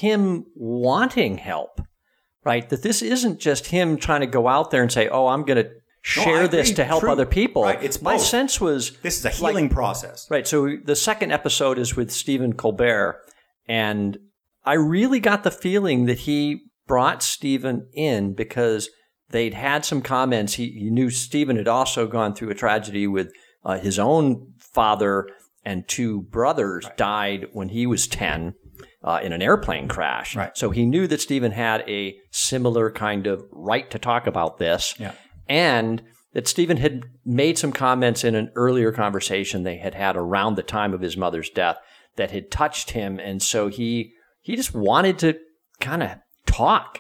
him 0.03 0.45
wanting 0.55 1.39
help, 1.39 1.81
right? 2.45 2.69
That 2.69 2.83
this 2.83 3.01
isn't 3.03 3.39
just 3.41 3.67
him 3.67 3.97
trying 3.97 4.21
to 4.21 4.27
go 4.27 4.49
out 4.49 4.71
there 4.71 4.83
and 4.83 4.91
say, 4.93 5.09
"Oh, 5.09 5.29
I'm 5.29 5.45
going 5.45 5.65
to 5.65 5.71
share 6.03 6.49
this 6.49 6.73
to 6.73 6.85
help 6.85 7.01
True. 7.01 7.13
other 7.13 7.25
people." 7.27 7.63
Right. 7.63 7.83
It's 7.83 8.03
My 8.03 8.17
both. 8.17 8.23
sense 8.27 8.61
was 8.61 8.97
This 9.03 9.19
is 9.19 9.25
a 9.25 9.29
like- 9.43 9.53
healing 9.55 9.69
process. 9.69 10.27
Right. 10.31 10.47
So 10.47 10.77
the 10.85 10.97
second 10.97 11.31
episode 11.33 11.79
is 11.79 11.95
with 11.97 12.11
Stephen 12.11 12.53
Colbert, 12.55 13.21
and 13.67 14.19
I 14.65 14.75
really 14.75 15.21
got 15.21 15.45
the 15.45 15.51
feeling 15.51 16.07
that 16.07 16.21
he 16.21 16.63
brought 16.87 17.23
Stephen 17.23 17.89
in 17.95 18.35
because 18.35 18.91
they'd 19.31 19.55
had 19.55 19.85
some 19.85 20.03
comments. 20.03 20.55
He, 20.55 20.71
he 20.73 20.91
knew 20.91 21.11
Stephen 21.11 21.57
had 21.57 21.69
also 21.69 22.07
gone 22.07 22.35
through 22.35 22.51
a 22.51 22.55
tragedy 22.55 23.07
with 23.07 23.33
uh, 23.65 23.79
his 23.79 23.99
own 23.99 24.53
father 24.59 25.29
and 25.65 25.87
two 25.87 26.23
brothers 26.23 26.87
died 26.97 27.47
when 27.53 27.69
he 27.69 27.87
was 27.87 28.09
10 28.09 28.55
uh, 29.05 29.21
in 29.23 29.33
an 29.33 29.43
airplane 29.43 29.89
crash. 29.89 30.37
Right. 30.37 30.57
So 30.57 30.71
he 30.71 30.87
knew 30.87 31.07
that 31.07 31.21
Stephen 31.21 31.53
had 31.53 31.89
a 31.89 32.17
similar 32.31 32.91
kind 32.91 33.27
of 33.27 33.45
right 33.51 33.91
to 33.91 33.99
talk 33.99 34.27
about 34.27 34.59
this. 34.59 34.95
Yeah. 34.99 35.13
And 35.49 36.03
that 36.33 36.49
Stephen 36.49 36.79
had 36.79 37.05
made 37.25 37.59
some 37.59 37.73
comments 37.73 38.25
in 38.25 38.35
an 38.35 38.51
earlier 38.55 38.93
conversation 38.93 39.63
they 39.63 39.77
had 39.77 39.95
had 39.95 40.17
around 40.17 40.57
the 40.57 40.63
time 40.63 40.95
of 40.95 41.01
his 41.01 41.17
mother's 41.17 41.51
death 41.51 41.77
that 42.17 42.31
had 42.31 42.51
touched 42.51 42.93
him. 42.93 43.19
And 43.19 43.43
so 43.43 43.69
he, 43.69 44.13
he 44.41 44.57
just 44.57 44.75
wanted 44.75 45.19
to 45.21 45.39
kind 45.81 46.03
of 46.03 46.13
talk 46.47 46.99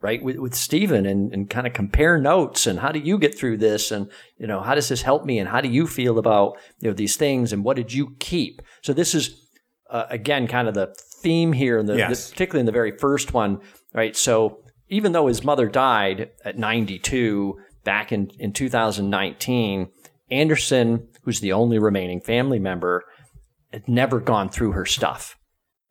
right 0.00 0.22
with, 0.22 0.36
with 0.36 0.54
Stephen 0.54 1.06
and, 1.06 1.32
and 1.32 1.48
kind 1.48 1.66
of 1.66 1.72
compare 1.72 2.18
notes 2.18 2.66
and 2.66 2.78
how 2.78 2.92
do 2.92 2.98
you 2.98 3.18
get 3.18 3.36
through 3.36 3.56
this 3.56 3.90
and 3.90 4.10
you 4.36 4.46
know 4.46 4.60
how 4.60 4.74
does 4.74 4.88
this 4.88 5.00
help 5.00 5.24
me 5.24 5.38
and 5.38 5.48
how 5.48 5.62
do 5.62 5.68
you 5.68 5.86
feel 5.86 6.18
about 6.18 6.58
you 6.80 6.88
know 6.88 6.94
these 6.94 7.16
things 7.16 7.52
and 7.54 7.64
what 7.64 7.76
did 7.76 7.92
you 7.92 8.14
keep 8.18 8.60
so 8.82 8.92
this 8.92 9.14
is 9.14 9.48
uh, 9.88 10.04
again 10.10 10.46
kind 10.46 10.68
of 10.68 10.74
the 10.74 10.94
theme 11.24 11.52
here 11.52 11.78
in 11.78 11.86
the, 11.86 11.96
Yes. 11.96 12.28
the 12.28 12.32
particularly 12.34 12.60
in 12.60 12.66
the 12.66 12.72
very 12.72 12.96
first 12.98 13.34
one 13.34 13.58
right 13.92 14.14
so 14.16 14.60
even 14.88 15.12
though 15.12 15.26
his 15.26 15.42
mother 15.42 15.66
died 15.68 16.30
at 16.44 16.56
92 16.58 17.54
back 17.84 18.12
in, 18.12 18.30
in 18.38 18.52
2019 18.52 19.88
Anderson 20.30 21.08
who's 21.24 21.40
the 21.40 21.52
only 21.52 21.78
remaining 21.78 22.20
family 22.20 22.58
member 22.58 23.02
had 23.72 23.88
never 23.88 24.20
gone 24.20 24.48
through 24.48 24.72
her 24.72 24.86
stuff 24.86 25.36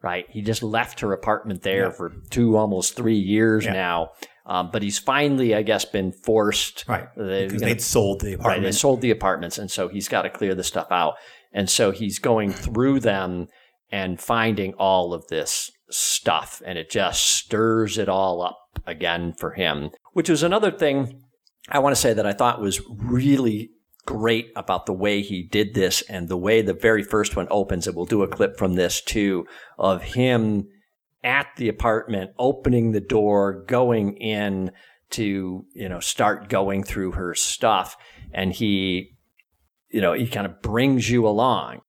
right? 0.02 0.26
He 0.30 0.42
just 0.42 0.62
left 0.62 1.00
her 1.00 1.14
apartment 1.14 1.62
there 1.62 1.90
for 1.90 2.12
two, 2.30 2.58
almost 2.58 2.94
three 2.98 3.16
years 3.16 3.64
Yeah. 3.64 3.72
now. 3.72 4.10
Um, 4.46 4.70
but 4.70 4.82
he's 4.82 5.00
finally, 5.00 5.56
I 5.56 5.62
guess, 5.62 5.86
been 5.86 6.12
forced. 6.12 6.84
Right. 6.90 7.08
They're 7.16 7.46
Because 7.48 7.62
gonna- 7.62 7.74
they'd 7.74 7.82
sold 7.82 8.20
the 8.20 8.26
right. 8.32 8.38
They 8.38 8.44
apartment. 8.44 8.76
sold 8.76 9.00
the 9.00 9.12
apartments, 9.12 9.58
and 9.58 9.72
so 9.72 9.88
he's 9.88 10.10
got 10.10 10.24
to 10.24 10.30
clear 10.30 10.56
the 10.56 10.64
stuff 10.66 10.88
out. 10.92 11.14
And 11.54 11.70
so 11.70 11.92
he's 11.92 12.20
going 12.20 12.52
through 12.52 13.00
them 13.00 13.48
and 13.94 14.20
finding 14.20 14.74
all 14.74 15.14
of 15.14 15.28
this 15.28 15.70
stuff, 15.92 16.64
and 16.66 16.80
it 16.80 16.90
just 16.90 17.24
stirs 17.24 18.00
it 18.00 18.10
all 18.10 18.42
up 18.42 18.58
again 18.88 19.36
for 19.38 19.52
him. 19.52 19.92
Which 20.14 20.30
was 20.30 20.42
another 20.42 20.72
thing 20.72 21.22
I 21.70 21.78
want 21.78 21.96
to 21.96 22.02
say 22.02 22.12
that 22.12 22.26
I 22.26 22.34
thought 22.34 22.60
was 22.60 22.82
really 22.90 23.70
great 24.08 24.48
about 24.56 24.88
the 24.88 24.94
way 24.94 25.22
he 25.22 25.44
did 25.44 25.76
this 25.76 26.02
and 26.10 26.28
the 26.28 26.36
way 26.36 26.64
the 26.64 26.74
very 26.74 27.04
first 27.04 27.36
one 27.36 27.48
opens. 27.52 27.86
And 27.86 27.96
we'll 27.96 28.06
do 28.06 28.24
a 28.24 28.28
clip 28.28 28.58
from 28.58 28.74
this 28.74 29.00
too 29.00 29.46
of 29.78 30.02
him 30.02 30.68
at 31.24 31.48
the 31.58 31.70
apartment, 31.70 32.32
opening 32.40 32.94
the 32.94 33.00
door, 33.00 33.64
going 33.68 34.18
in 34.18 34.72
to, 35.12 35.66
you 35.76 35.88
know, 35.88 36.00
start 36.00 36.50
going 36.50 36.84
through 36.84 37.12
her 37.12 37.36
stuff. 37.36 37.96
And 38.34 38.52
he, 38.52 39.12
you 39.90 40.02
know, 40.02 40.14
he 40.14 40.28
kind 40.28 40.48
of 40.48 40.64
brings 40.64 41.12
you 41.12 41.28
along. 41.28 41.82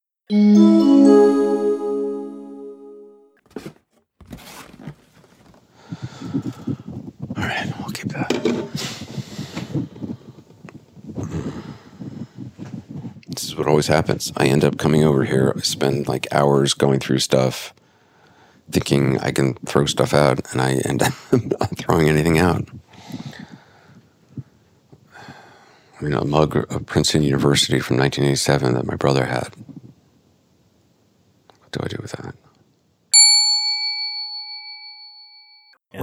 This 13.28 13.44
is 13.44 13.56
what 13.56 13.66
always 13.66 13.88
happens. 13.88 14.32
I 14.36 14.46
end 14.46 14.64
up 14.64 14.78
coming 14.78 15.02
over 15.02 15.24
here. 15.24 15.52
I 15.56 15.60
spend 15.60 16.06
like 16.06 16.28
hours 16.32 16.72
going 16.74 17.00
through 17.00 17.18
stuff, 17.18 17.74
thinking 18.70 19.18
I 19.18 19.32
can 19.32 19.54
throw 19.66 19.86
stuff 19.86 20.14
out, 20.14 20.52
and 20.52 20.60
I 20.60 20.74
end 20.74 21.02
up 21.02 21.12
not 21.32 21.76
throwing 21.76 22.08
anything 22.08 22.38
out. 22.38 22.68
I 25.98 26.04
mean, 26.04 26.12
a 26.12 26.24
mug 26.24 26.56
of 26.72 26.86
Princeton 26.86 27.22
University 27.22 27.80
from 27.80 27.96
1987 27.96 28.74
that 28.74 28.86
my 28.86 28.96
brother 28.96 29.24
had. 29.24 29.48
What 31.58 31.72
do 31.72 31.80
I 31.82 31.88
do 31.88 31.98
with 32.00 32.12
that? 32.12 32.34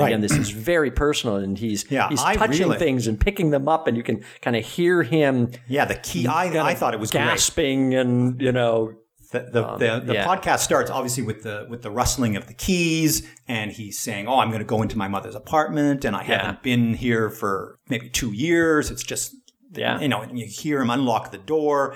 Right. 0.01 0.08
again, 0.10 0.22
this 0.22 0.34
is 0.38 0.50
very 0.72 0.91
personal, 0.91 1.38
and 1.38 1.58
he's 1.58 1.86
Yeah, 1.89 2.10
he's 2.10 2.22
I 2.22 2.36
touching 2.36 2.67
really- 2.67 2.79
things 2.79 3.08
and 3.08 3.20
picking 3.20 3.51
them 3.51 3.67
up, 3.67 3.88
and 3.88 3.96
you 3.98 4.03
can 4.03 4.24
kind 4.41 4.55
of 4.55 4.65
hear 4.65 5.03
him 5.03 5.51
yeah, 5.67 5.86
the 5.86 5.96
key. 5.96 6.27
I, 6.27 6.46
I 6.70 6.74
thought 6.75 6.93
it 6.93 7.00
was 7.00 7.12
great. 7.12 7.22
gasping, 7.25 7.93
and 7.96 8.41
you 8.41 8.51
know, 8.51 8.93
The 9.31 9.39
the, 9.39 9.62
the, 9.77 9.77
the 9.77 9.93
Um, 9.93 10.10
yeah. 10.12 10.25
podcast 10.27 10.60
starts 10.60 10.91
obviously 10.91 11.24
with 11.24 11.43
the 11.43 11.65
with 11.70 11.81
the 11.84 11.91
rustling 11.91 12.36
of 12.36 12.48
the 12.48 12.53
keys, 12.53 13.25
and 13.48 13.72
he's 13.72 13.98
saying, 13.98 14.27
"Oh, 14.27 14.39
I'm 14.39 14.50
going 14.50 14.60
to 14.60 14.65
go 14.65 14.81
into 14.81 14.98
my 14.98 15.08
mother's 15.08 15.36
apartment, 15.36 16.03
and 16.05 16.15
I 16.17 16.24
Yeah. 16.25 16.38
haven't 16.41 16.63
been 16.63 16.93
here 16.96 17.29
for 17.29 17.79
maybe 17.89 18.10
two 18.10 18.34
years. 18.34 18.91
It's 18.91 19.03
just, 19.03 19.34
Yeah. 19.74 20.00
you 20.01 20.10
know." 20.10 20.22
And 20.22 20.38
you 20.38 20.46
hear 20.46 20.81
him 20.81 20.89
unlock 20.89 21.31
the 21.31 21.38
door. 21.38 21.96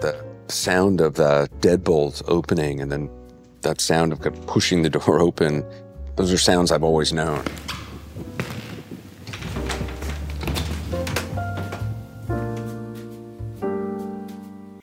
the 0.00 0.24
sound 0.48 1.00
of 1.02 1.14
the 1.16 1.46
deadbolt 1.60 2.22
opening 2.26 2.80
and 2.80 2.90
then 2.90 3.10
that 3.62 3.80
sound 3.80 4.12
of 4.12 4.20
pushing 4.46 4.82
the 4.82 4.90
door 4.90 5.20
open. 5.20 5.64
Those 6.16 6.32
are 6.32 6.38
sounds 6.38 6.72
i've 6.72 6.82
always 6.82 7.12
known. 7.12 7.44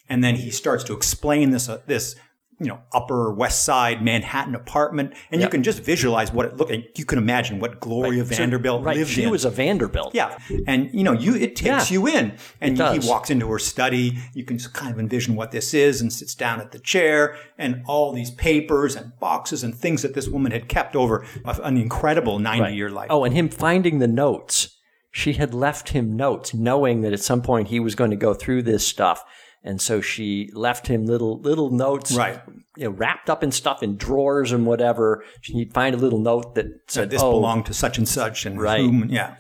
And 0.10 0.24
then 0.24 0.36
he 0.36 0.50
starts 0.50 0.84
to 0.86 0.94
explain 0.94 1.52
this 1.52 1.70
uh, 1.70 1.82
this 1.86 2.16
you 2.60 2.66
know 2.68 2.80
upper 2.92 3.32
west 3.32 3.64
side 3.64 4.04
manhattan 4.04 4.56
apartment 4.56 5.14
and 5.32 5.42
you 5.42 5.48
can 5.48 5.62
just 5.62 5.80
visualize 5.84 6.32
what 6.32 6.46
it 6.46 6.58
looked 6.58 6.72
like 6.72 6.98
you 6.98 7.06
can 7.06 7.20
imagine 7.20 7.60
what 7.60 7.80
gloria 7.80 8.24
vanderbilt 8.24 8.84
right? 8.84 8.98
lived 8.98 9.12
She 9.12 9.24
in 9.24 9.30
was 9.30 9.46
a 9.46 9.52
Vanderbilt. 9.52 10.16
yeah 10.16 10.38
and 10.66 10.90
you 10.94 11.04
know 11.04 11.12
you 11.14 11.36
it 11.36 11.56
takes 11.56 11.92
Yeah. 11.92 11.94
you 11.94 12.08
in 12.08 12.36
and 12.60 12.80
It 12.80 13.04
he 13.04 13.08
walks 13.08 13.30
into 13.30 13.48
her 13.52 13.60
study 13.60 14.18
you 14.34 14.44
can 14.44 14.58
just 14.58 14.74
kind 14.74 14.92
of 14.92 15.00
envision 15.00 15.36
what 15.36 15.52
this 15.52 15.74
is 15.76 16.02
and 16.02 16.12
sits 16.12 16.34
down 16.34 16.60
at 16.60 16.72
the 16.72 16.80
chair 16.80 17.36
and 17.60 17.84
all 17.86 18.12
these 18.12 18.32
papers 18.32 18.96
and 18.96 19.12
boxes 19.20 19.64
and 19.64 19.76
things 19.76 20.02
that 20.02 20.16
this 20.16 20.28
woman 20.28 20.52
had 20.52 20.68
kept 20.68 20.96
over 20.96 21.26
an 21.64 21.78
incredible 21.78 22.40
90 22.40 22.62
Right. 22.62 22.74
year 22.74 22.90
life 22.90 23.08
Oh, 23.12 23.24
and 23.24 23.36
him 23.36 23.50
finding 23.50 24.00
the 24.00 24.08
notes. 24.08 24.74
She 25.12 25.34
had 25.34 25.52
left 25.54 25.90
him 25.90 26.16
notes, 26.16 26.54
knowing 26.54 27.02
that 27.02 27.12
at 27.14 27.22
some 27.22 27.42
point 27.42 27.70
he 27.70 27.80
was 27.80 27.96
going 27.96 28.12
to 28.12 28.16
go 28.18 28.36
through 28.36 28.62
this 28.64 28.86
stuff, 28.86 29.24
and 29.68 29.82
so 29.82 30.00
she 30.02 30.50
left 30.54 30.88
him 30.88 31.06
little 31.06 31.40
little 31.42 31.70
notes, 31.70 32.16
Right. 32.16 32.40
You 32.78 32.86
know, 32.86 32.90
wrapped 32.92 33.30
up 33.30 33.44
in 33.44 33.52
stuff 33.52 33.84
in 33.84 33.98
drawers 33.98 34.52
and 34.52 34.66
whatever. 34.66 35.24
She'd 35.42 35.74
find 35.74 35.94
a 35.94 35.98
little 35.98 36.20
note 36.20 36.56
that 36.56 36.68
said, 36.88 37.10
this 37.10 37.22
"Oh, 37.22 37.32
belonged 37.32 37.66
to 37.68 37.74
such 37.74 37.98
and 37.98 38.08
such 38.08 38.46
and 38.46 38.62
Right. 38.62 38.80
whom 38.82 39.10
yeah 39.10 39.36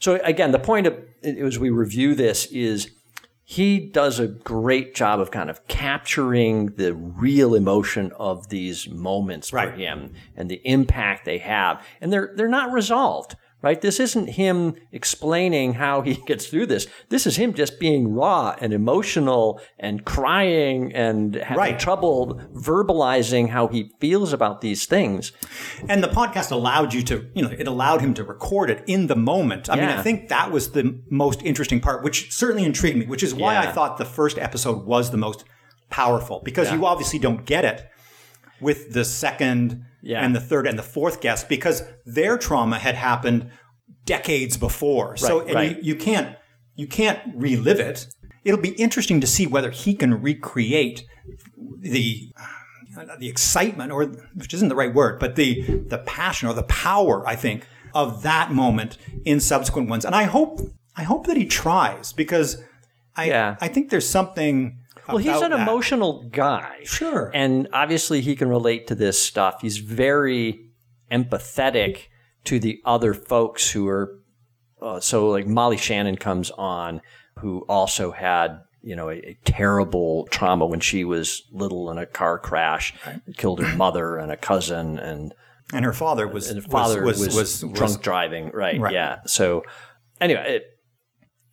So 0.00 0.18
again, 0.24 0.50
the 0.52 0.58
point 0.58 0.86
of 0.86 0.94
as 1.24 1.58
we 1.58 1.70
review 1.70 2.14
this 2.14 2.46
is 2.46 2.90
he 3.48 3.78
does 3.78 4.18
a 4.18 4.26
great 4.26 4.94
job 4.94 5.20
of 5.20 5.30
kind 5.30 5.48
of 5.50 5.66
capturing 5.68 6.66
the 6.76 6.94
real 6.94 7.54
emotion 7.54 8.12
of 8.18 8.48
these 8.48 8.88
moments 8.88 9.50
for 9.50 9.70
him 9.70 10.12
and 10.36 10.50
the 10.50 10.60
impact 10.64 11.24
they 11.24 11.38
have, 11.38 11.74
and 12.00 12.12
they're 12.12 12.32
they're 12.36 12.48
not 12.48 12.72
resolved. 12.72 13.36
Right? 13.62 13.80
This 13.80 13.98
isn't 13.98 14.28
him 14.28 14.74
explaining 14.92 15.74
how 15.74 16.02
he 16.02 16.14
gets 16.26 16.46
through 16.46 16.66
this. 16.66 16.86
This 17.08 17.26
is 17.26 17.36
him 17.36 17.52
just 17.54 17.80
being 17.80 18.12
raw 18.14 18.54
and 18.60 18.72
emotional 18.72 19.60
and 19.78 20.04
crying 20.04 20.92
and 20.94 21.34
having 21.36 21.56
Right. 21.56 21.78
trouble 21.78 22.40
verbalizing 22.54 23.48
how 23.48 23.68
he 23.68 23.90
feels 23.98 24.32
about 24.32 24.60
these 24.60 24.86
things. 24.86 25.32
And 25.88 26.02
the 26.04 26.08
podcast 26.08 26.52
allowed 26.52 26.92
you 26.94 27.02
to, 27.04 27.28
you 27.34 27.42
know, 27.42 27.50
it 27.50 27.66
allowed 27.66 28.02
him 28.02 28.14
to 28.14 28.24
record 28.24 28.70
it 28.70 28.84
in 28.86 29.06
the 29.06 29.16
moment. 29.16 29.68
I 29.70 29.76
mean, 29.76 29.84
I 29.88 30.02
think 30.02 30.28
that 30.28 30.52
was 30.52 30.70
the 30.72 31.00
most 31.10 31.42
interesting 31.42 31.80
part, 31.80 32.04
which 32.04 32.32
certainly 32.32 32.64
intrigued 32.64 32.98
me, 32.98 33.06
which 33.06 33.22
is 33.22 33.34
why 33.34 33.56
I 33.56 33.66
thought 33.72 33.96
the 33.96 34.04
first 34.04 34.38
episode 34.38 34.84
was 34.86 35.10
the 35.10 35.16
most 35.16 35.44
powerful 35.88 36.40
because 36.44 36.70
you 36.72 36.84
obviously 36.84 37.18
don't 37.18 37.46
get 37.46 37.64
it 37.64 37.88
with 38.60 38.92
the 38.92 39.04
second 39.04 39.84
Yeah. 40.02 40.24
and 40.24 40.34
the 40.34 40.40
third 40.40 40.66
and 40.66 40.78
the 40.78 40.82
fourth 40.82 41.20
guest 41.20 41.48
because 41.48 41.82
their 42.04 42.38
trauma 42.38 42.78
had 42.78 42.94
happened 42.94 43.50
decades 44.04 44.56
before. 44.56 45.16
so 45.16 45.38
Right, 45.38 45.46
and 45.48 45.54
right. 45.54 45.76
You, 45.78 45.82
you 45.82 45.96
can't 45.96 46.36
you 46.74 46.86
can't 46.86 47.20
relive 47.34 47.80
it. 47.80 48.06
It'll 48.44 48.60
be 48.60 48.70
interesting 48.72 49.20
to 49.22 49.26
see 49.26 49.46
whether 49.46 49.70
he 49.70 49.94
can 49.94 50.20
recreate 50.22 51.04
the 51.80 52.30
uh, 52.98 53.16
the 53.18 53.28
excitement 53.28 53.90
or 53.92 54.04
which 54.34 54.54
isn't 54.54 54.68
the 54.68 54.74
right 54.76 54.94
word 54.94 55.18
but 55.18 55.36
the 55.36 55.62
the 55.88 55.98
passion 55.98 56.48
or 56.48 56.54
the 56.54 56.62
power 56.62 57.26
i 57.28 57.36
think 57.36 57.66
of 57.94 58.22
that 58.22 58.52
moment 58.52 58.96
in 59.24 59.38
subsequent 59.40 59.88
ones 59.90 60.04
and 60.04 60.14
i 60.14 60.22
hope 60.22 60.60
i 60.96 61.02
hope 61.02 61.26
that 61.26 61.36
he 61.36 61.44
tries 61.44 62.12
because 62.14 62.62
i 63.16 63.24
Yeah. 63.26 63.56
i 63.60 63.68
think 63.68 63.90
there's 63.90 64.08
something 64.08 64.78
Well, 65.08 65.18
he's 65.18 65.40
an 65.40 65.50
that. 65.50 65.60
emotional 65.60 66.28
guy. 66.30 66.80
Sure. 66.84 67.30
And 67.34 67.68
obviously, 67.72 68.20
he 68.20 68.36
can 68.36 68.48
relate 68.48 68.86
to 68.88 68.94
this 68.94 69.20
stuff. 69.20 69.60
He's 69.62 69.78
very 69.78 70.70
empathetic 71.10 72.06
to 72.44 72.58
the 72.58 72.80
other 72.84 73.14
folks 73.14 73.70
who 73.70 73.86
are. 73.88 74.20
Uh, 74.80 75.00
so, 75.00 75.30
like 75.30 75.46
Molly 75.46 75.76
Shannon 75.76 76.16
comes 76.16 76.50
on, 76.50 77.00
who 77.38 77.64
also 77.68 78.12
had, 78.12 78.60
you 78.82 78.94
know, 78.94 79.08
a, 79.08 79.14
a 79.14 79.38
terrible 79.44 80.26
trauma 80.30 80.66
when 80.66 80.80
she 80.80 81.04
was 81.04 81.42
little 81.50 81.90
in 81.90 81.98
a 81.98 82.06
car 82.06 82.38
crash, 82.38 82.94
It 83.26 83.36
killed 83.36 83.60
her 83.60 83.76
mother 83.76 84.18
and 84.18 84.30
a 84.30 84.36
cousin, 84.36 84.98
and 84.98 85.34
and 85.72 85.84
her 85.84 85.92
father 85.92 86.28
was 86.28 86.54
the 86.54 86.60
father 86.60 87.02
was, 87.02 87.18
was, 87.18 87.34
was, 87.34 87.64
was, 87.64 87.72
drunk 87.72 88.02
driving. 88.02 88.50
Right, 88.52 88.78
Right. 88.78 88.92
Yeah. 88.92 89.18
So 89.26 89.64
anyway, 90.20 90.56
it, 90.56 90.64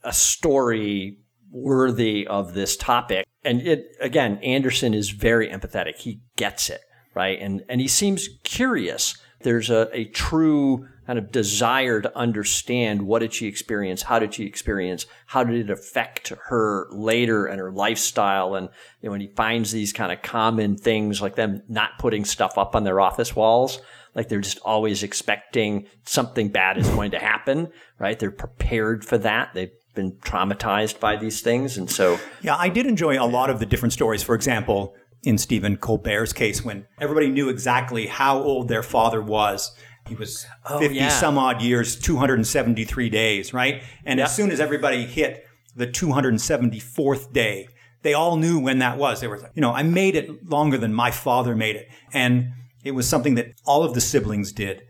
a 0.03 0.13
story 0.13 1.17
worthy 1.49 2.27
of 2.27 2.53
this 2.53 2.77
topic, 2.77 3.22
and 3.43 3.61
it 3.61 3.95
again, 3.99 4.37
Anderson 4.37 4.93
is 4.93 5.09
very 5.09 5.49
empathetic. 5.49 5.97
He 5.97 6.21
gets 6.35 6.69
it 6.69 6.81
right, 7.13 7.39
and 7.39 7.63
and 7.69 7.81
he 7.81 7.87
seems 7.87 8.29
curious. 8.43 9.17
There's 9.41 9.69
a, 9.69 9.89
a 9.91 10.05
true 10.05 10.87
kind 11.05 11.19
of 11.19 11.31
desire 11.31 11.99
to 11.99 12.17
understand 12.17 13.01
what 13.01 13.19
did 13.19 13.33
she 13.33 13.45
experience, 13.45 14.03
how 14.03 14.19
did 14.19 14.33
she 14.33 14.45
experience, 14.45 15.05
how 15.25 15.43
did 15.43 15.59
it 15.59 15.69
affect 15.69 16.31
her 16.45 16.87
later 16.91 17.45
and 17.45 17.59
her 17.59 17.71
lifestyle, 17.71 18.55
and 18.55 18.69
you 19.01 19.07
know 19.07 19.11
when 19.11 19.21
he 19.21 19.27
finds 19.27 19.71
these 19.71 19.91
kind 19.91 20.11
of 20.11 20.21
common 20.21 20.77
things 20.77 21.21
like 21.21 21.35
them 21.35 21.61
not 21.67 21.99
putting 21.99 22.23
stuff 22.23 22.57
up 22.57 22.75
on 22.75 22.85
their 22.85 23.01
office 23.01 23.35
walls, 23.35 23.79
like 24.15 24.29
they're 24.29 24.39
just 24.39 24.59
always 24.59 25.03
expecting 25.03 25.87
something 26.05 26.49
bad 26.49 26.77
is 26.77 26.87
going 26.89 27.11
to 27.11 27.19
happen, 27.19 27.69
right? 27.99 28.17
They're 28.17 28.31
prepared 28.31 29.03
for 29.03 29.17
that. 29.19 29.53
They've 29.53 29.71
been 29.93 30.13
traumatized 30.13 30.99
by 30.99 31.15
these 31.15 31.41
things, 31.41 31.77
and 31.77 31.89
so 31.89 32.19
Yeah, 32.41 32.55
I 32.57 32.69
did 32.69 32.85
enjoy 32.85 33.21
a 33.21 33.25
lot 33.27 33.49
of 33.49 33.59
the 33.59 33.65
different 33.65 33.93
stories. 33.93 34.23
For 34.23 34.35
example, 34.35 34.95
in 35.23 35.37
Stephen 35.37 35.77
Colbert's 35.77 36.33
case, 36.33 36.65
when 36.65 36.85
everybody 36.99 37.29
knew 37.29 37.49
exactly 37.49 38.07
how 38.07 38.41
old 38.41 38.67
their 38.67 38.83
father 38.83 39.21
was. 39.21 39.75
He 40.09 40.15
was 40.15 40.45
50 40.67 40.93
yeah. 40.95 41.07
some 41.07 41.37
odd 41.37 41.61
years, 41.61 41.95
273 41.97 43.09
days, 43.09 43.53
right? 43.53 43.81
And 44.03 44.19
as 44.19 44.35
soon 44.35 44.51
as 44.51 44.59
everybody 44.59 45.05
hit 45.05 45.45
the 45.77 45.87
274th 45.87 47.31
day, 47.31 47.67
they 48.01 48.13
all 48.13 48.35
knew 48.35 48.59
when 48.59 48.79
that 48.79 48.97
was. 48.97 49.21
They 49.21 49.27
were 49.27 49.39
like, 49.39 49.51
you 49.55 49.61
know, 49.61 49.71
I 49.71 49.83
made 49.83 50.15
it 50.15 50.49
longer 50.49 50.77
than 50.77 50.93
my 50.93 51.09
father 51.09 51.55
made 51.55 51.77
it. 51.77 51.87
And 52.11 52.49
it 52.83 52.91
was 52.91 53.07
something 53.07 53.35
that 53.35 53.53
all 53.65 53.83
of 53.83 53.93
the 53.93 54.01
siblings 54.01 54.51
did. 54.51 54.83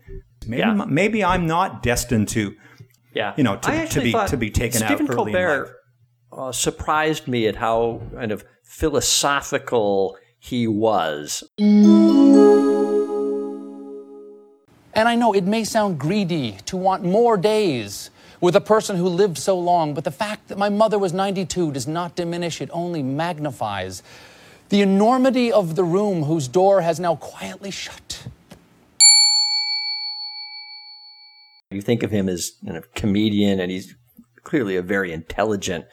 Maybe, 0.46 0.60
Yeah. 0.60 0.84
maybe 0.88 1.24
I'm 1.24 1.46
not 1.46 1.82
destined 1.82 2.28
to, 2.30 2.54
yeah, 3.14 3.34
you 3.36 3.44
know, 3.44 3.56
to, 3.56 3.86
to 3.88 4.00
be 4.00 4.12
to 4.12 4.36
be 4.36 4.50
taken 4.50 4.78
Stephen 4.80 5.06
out 5.06 5.14
early 5.14 5.32
in 5.32 5.38
life. 5.38 5.66
Colbert 5.66 5.76
uh, 6.32 6.52
surprised 6.52 7.28
me 7.28 7.46
at 7.46 7.56
how 7.56 8.02
kind 8.14 8.32
of 8.32 8.44
philosophical 8.62 10.16
he 10.38 10.66
was. 10.66 11.44
And 14.96 15.08
I 15.08 15.14
know 15.16 15.32
it 15.32 15.44
may 15.44 15.64
sound 15.64 15.98
greedy 15.98 16.58
to 16.66 16.76
want 16.76 17.02
more 17.02 17.36
days 17.36 18.10
with 18.40 18.54
a 18.54 18.60
person 18.60 18.96
who 18.96 19.08
lived 19.08 19.38
so 19.38 19.58
long, 19.58 19.94
but 19.94 20.04
the 20.04 20.10
fact 20.10 20.48
that 20.48 20.58
my 20.58 20.68
mother 20.68 20.98
was 20.98 21.12
92 21.12 21.72
does 21.72 21.86
not 21.86 22.14
diminish, 22.14 22.60
it 22.60 22.68
only 22.72 23.02
magnifies 23.02 24.02
the 24.68 24.82
enormity 24.82 25.52
of 25.52 25.76
the 25.76 25.84
room 25.84 26.24
whose 26.24 26.48
door 26.48 26.80
has 26.80 27.00
now 27.00 27.16
quietly 27.16 27.70
shut. 27.70 28.26
You 31.74 31.82
think 31.82 32.02
of 32.02 32.10
him 32.10 32.28
as 32.28 32.52
a 32.66 32.82
comedian, 32.94 33.60
and 33.60 33.70
he's 33.70 33.94
clearly 34.42 34.76
a 34.76 34.82
very 34.82 35.12
intelligent 35.12 35.86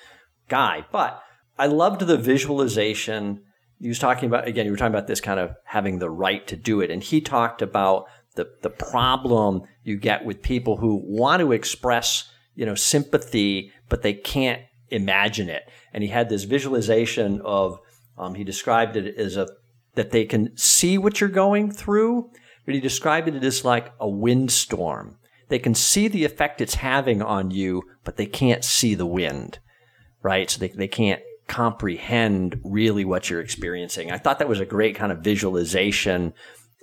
guy. 0.48 0.86
But 0.92 1.22
I 1.58 1.68
loved 1.68 2.02
the 2.02 2.18
visualization. 2.18 3.44
He 3.80 3.88
was 3.88 4.00
talking 4.00 4.28
about 4.28 4.48
again. 4.48 4.66
You 4.66 4.72
were 4.72 4.78
talking 4.78 4.94
about 4.94 5.08
this 5.08 5.22
kind 5.22 5.40
of 5.40 5.56
having 5.66 6.00
the 6.00 6.10
right 6.10 6.46
to 6.48 6.56
do 6.56 6.82
it, 6.82 6.92
and 6.92 7.04
he 7.04 7.22
talked 7.22 7.62
about 7.62 8.06
the 8.36 8.50
the 8.62 8.70
problem 8.70 9.64
you 9.84 9.98
get 9.98 10.26
with 10.26 10.42
people 10.42 10.78
who 10.78 11.02
want 11.04 11.42
to 11.42 11.52
express 11.52 12.30
you 12.56 12.66
know 12.66 12.76
sympathy, 12.76 13.72
but 13.90 14.02
they 14.02 14.14
can't 14.14 14.62
imagine 14.90 15.50
it. 15.50 15.64
And 15.94 16.04
he 16.04 16.10
had 16.10 16.30
this 16.30 16.44
visualization 16.44 17.42
of 17.44 17.80
um, 18.18 18.36
he 18.36 18.44
described 18.44 18.96
it 18.96 19.16
as 19.18 19.38
a 19.38 19.48
that 19.96 20.12
they 20.12 20.26
can 20.26 20.56
see 20.56 20.98
what 20.98 21.20
you're 21.20 21.30
going 21.30 21.72
through, 21.72 22.30
but 22.66 22.74
he 22.74 22.80
described 22.80 23.28
it 23.28 23.44
as 23.44 23.66
like 23.66 23.92
a 24.00 24.08
windstorm. 24.08 25.18
They 25.52 25.60
can 25.60 25.76
see 25.76 26.08
the 26.08 26.24
effect 26.24 26.62
it's 26.62 26.76
having 26.76 27.22
on 27.22 27.52
you, 27.52 27.84
but 28.06 28.16
they 28.16 28.26
can't 28.26 28.64
see 28.64 28.96
the 28.96 29.06
wind, 29.06 29.60
right? 30.24 30.50
So 30.50 30.60
they, 30.62 30.70
they 30.70 30.88
can't 30.88 31.22
comprehend 31.50 32.62
really 32.64 33.04
what 33.04 33.30
you're 33.30 33.42
experiencing. 33.42 34.14
I 34.14 34.18
thought 34.18 34.40
that 34.40 34.48
was 34.48 34.62
a 34.62 34.66
great 34.66 34.96
kind 34.96 35.12
of 35.12 35.20
visualization 35.20 36.34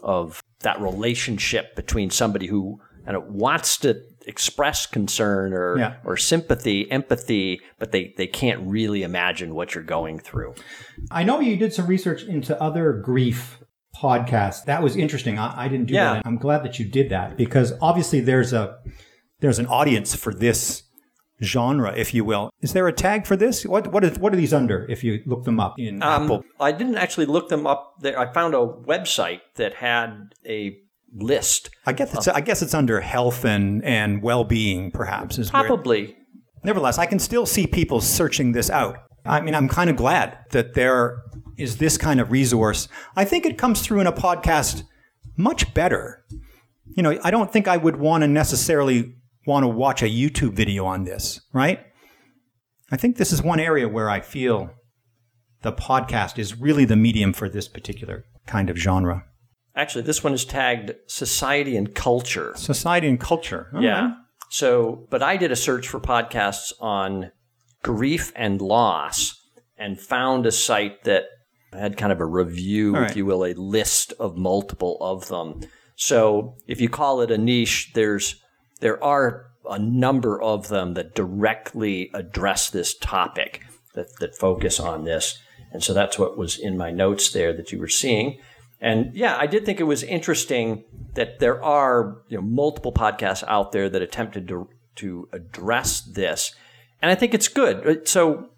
of 0.03 0.43
that 0.61 0.79
relationship 0.83 1.75
between 1.77 2.11
somebody 2.11 2.47
who 2.47 2.79
of 3.07 3.25
wants 3.25 3.79
to 3.79 4.03
express 4.27 4.85
concern 4.85 5.55
or, 5.55 5.79
Yeah. 5.79 5.95
or 6.05 6.19
sympathy, 6.19 6.91
empathy, 6.91 7.63
but 7.79 7.91
they, 7.91 8.13
they 8.19 8.27
can't 8.27 8.61
really 8.67 9.03
imagine 9.03 9.55
what 9.55 9.75
you're 9.75 9.83
going 9.83 10.19
through. 10.19 10.55
I 11.11 11.25
know 11.25 11.41
you 11.41 11.57
did 11.57 11.73
some 11.73 11.87
research 11.87 12.25
into 12.25 12.61
other 12.63 12.93
grief 12.93 13.61
podcasts. 14.03 14.65
That 14.65 14.83
was 14.83 14.97
interesting. 14.97 15.39
I, 15.39 15.65
I 15.65 15.69
didn't 15.69 15.87
do 15.87 15.95
Yeah. 15.95 16.15
that. 16.15 16.23
I'm 16.27 16.37
glad 16.39 16.63
that 16.65 16.79
you 16.79 16.85
did 16.89 17.11
that 17.11 17.37
because 17.37 17.73
obviously 17.81 18.21
there's 18.21 18.53
a 18.53 18.77
there's 19.41 19.59
an 19.59 19.67
audience 19.67 20.15
for 20.15 20.33
this 20.35 20.83
genre, 21.43 21.93
if 21.97 22.13
you 22.15 22.25
will. 22.25 22.51
Is 22.61 22.73
there 22.73 22.89
a 22.89 22.93
tag 22.93 23.27
for 23.27 23.37
this? 23.37 23.65
What 23.65 23.93
what 23.93 24.05
is 24.05 24.19
what 24.19 24.33
are 24.33 24.37
these 24.37 24.53
under? 24.53 24.87
If 24.89 25.05
you 25.05 25.23
look 25.27 25.45
them 25.45 25.61
up 25.61 25.75
in 25.79 26.03
Apple, 26.03 26.37
Um, 26.37 26.43
I 26.61 26.73
didn't 26.73 26.97
actually 26.97 27.27
look 27.27 27.49
them 27.49 27.67
up. 27.67 27.95
There, 28.01 28.19
I 28.19 28.33
found 28.33 28.55
a 28.55 28.59
website 28.59 29.41
that 29.57 29.75
had 29.75 30.35
a 30.49 30.77
list. 31.15 31.71
I 31.87 31.93
guess 31.93 32.13
it's 32.15 32.29
I 32.29 32.41
guess 32.41 32.63
it's 32.63 32.75
under 32.75 33.01
health 33.01 33.45
and 33.45 33.85
and 33.85 34.23
well 34.23 34.45
being, 34.45 34.91
perhaps. 34.91 35.39
Is 35.39 35.53
where- 35.53 35.65
Probably, 35.65 36.17
Nevertheless, 36.65 36.99
I 36.99 37.07
can 37.07 37.21
still 37.21 37.47
see 37.47 37.67
people 37.69 38.01
searching 38.01 38.51
this 38.53 38.69
out. 38.69 38.97
I 39.25 39.41
mean, 39.41 39.55
I'm 39.55 39.69
kind 39.69 39.91
of 39.91 39.97
glad 39.97 40.39
that 40.51 40.75
there 40.75 41.23
is 41.59 41.77
this 41.79 41.99
kind 41.99 42.21
of 42.21 42.31
resource. 42.31 42.89
I 43.17 43.25
think 43.25 43.45
it 43.45 43.59
comes 43.59 43.83
through 43.83 44.01
in 44.01 44.07
a 44.07 44.13
podcast 44.13 44.85
much 45.37 45.75
better. 45.75 46.25
You 46.97 47.03
know, 47.03 47.19
I 47.23 47.31
don't 47.31 47.53
think 47.53 47.69
I 47.69 47.77
would 47.77 47.97
want 47.97 48.23
to 48.23 48.29
necessarily 48.29 49.15
want 49.47 49.65
to 49.65 49.69
watch 49.69 50.03
a 50.03 50.07
YouTube 50.07 50.53
video 50.53 50.85
on 50.87 51.05
this, 51.05 51.41
right? 51.53 51.81
I 52.91 52.97
think 52.97 53.17
this 53.17 53.33
is 53.33 53.43
one 53.43 53.61
area 53.61 53.89
where 53.89 54.09
I 54.11 54.21
feel 54.21 54.71
the 55.63 55.73
podcast 55.73 56.39
is 56.39 56.59
really 56.59 56.85
the 56.85 56.97
medium 56.97 57.33
for 57.33 57.49
this 57.49 57.69
particular 57.69 58.25
kind 58.47 58.71
of 58.71 58.77
genre. 58.77 59.25
actually, 59.77 60.03
this 60.03 60.25
one 60.25 60.33
is 60.35 60.45
tagged 60.45 60.93
society 61.07 61.77
and 61.77 61.95
culture. 61.95 62.53
Society 62.57 63.09
and 63.09 63.21
culture. 63.21 63.69
All 63.75 63.83
Yeah. 63.83 64.01
right. 64.07 64.15
So, 64.51 65.07
but 65.11 65.23
I 65.23 65.37
did 65.37 65.53
a 65.53 65.57
search 65.57 65.87
for 65.87 66.01
podcasts 66.01 66.73
on 66.81 67.31
grief 67.85 68.33
and 68.35 68.61
loss 68.61 69.39
and 69.77 70.01
found 70.01 70.47
a 70.47 70.51
site 70.53 71.05
that 71.05 71.25
had 71.73 71.97
kind 71.97 72.13
of 72.13 72.21
a 72.21 72.27
review, 72.27 72.97
All 72.97 73.03
if 73.03 73.17
you 73.17 73.27
will, 73.27 73.45
a 73.45 73.55
list 73.55 74.13
of 74.19 74.37
multiple 74.37 74.97
of 75.01 75.29
them. 75.29 75.61
So, 75.97 76.57
if 76.67 76.81
you 76.81 76.89
call 76.89 77.21
it 77.21 77.31
a 77.31 77.39
niche, 77.39 77.93
there's 77.95 78.37
there 78.81 79.03
are 79.03 79.47
a 79.69 79.79
number 79.79 80.41
of 80.41 80.69
them 80.69 80.95
that 80.95 81.15
directly 81.15 82.11
address 82.15 82.71
this 82.71 82.97
topic 82.97 83.63
that 83.95 84.17
that 84.21 84.37
focus 84.37 84.81
on 84.81 85.05
this. 85.05 85.39
And 85.73 85.83
so 85.83 85.93
that's 85.93 86.19
what 86.19 86.39
was 86.39 86.59
in 86.59 86.79
my 86.79 86.91
notes 86.91 87.31
there 87.31 87.53
that 87.53 87.73
you 87.73 87.79
were 87.79 87.89
seeing. 87.89 88.39
And 88.81 89.15
yeah, 89.15 89.37
I 89.39 89.47
did 89.47 89.67
think 89.67 89.81
it 89.81 89.85
was 89.85 90.03
interesting 90.03 90.85
that 91.15 91.41
there 91.41 91.63
are 91.63 92.23
you 92.29 92.37
know, 92.39 92.43
multiple 92.43 92.93
podcasts 92.93 93.45
out 93.47 93.73
there 93.73 93.89
that 93.89 94.03
attempted 94.03 94.49
to 94.49 94.69
to 94.97 95.29
address 95.33 96.01
this, 96.01 96.55
and 97.01 97.11
I 97.11 97.15
think 97.15 97.33
it's 97.33 97.49
good. 97.49 98.09
So 98.09 98.49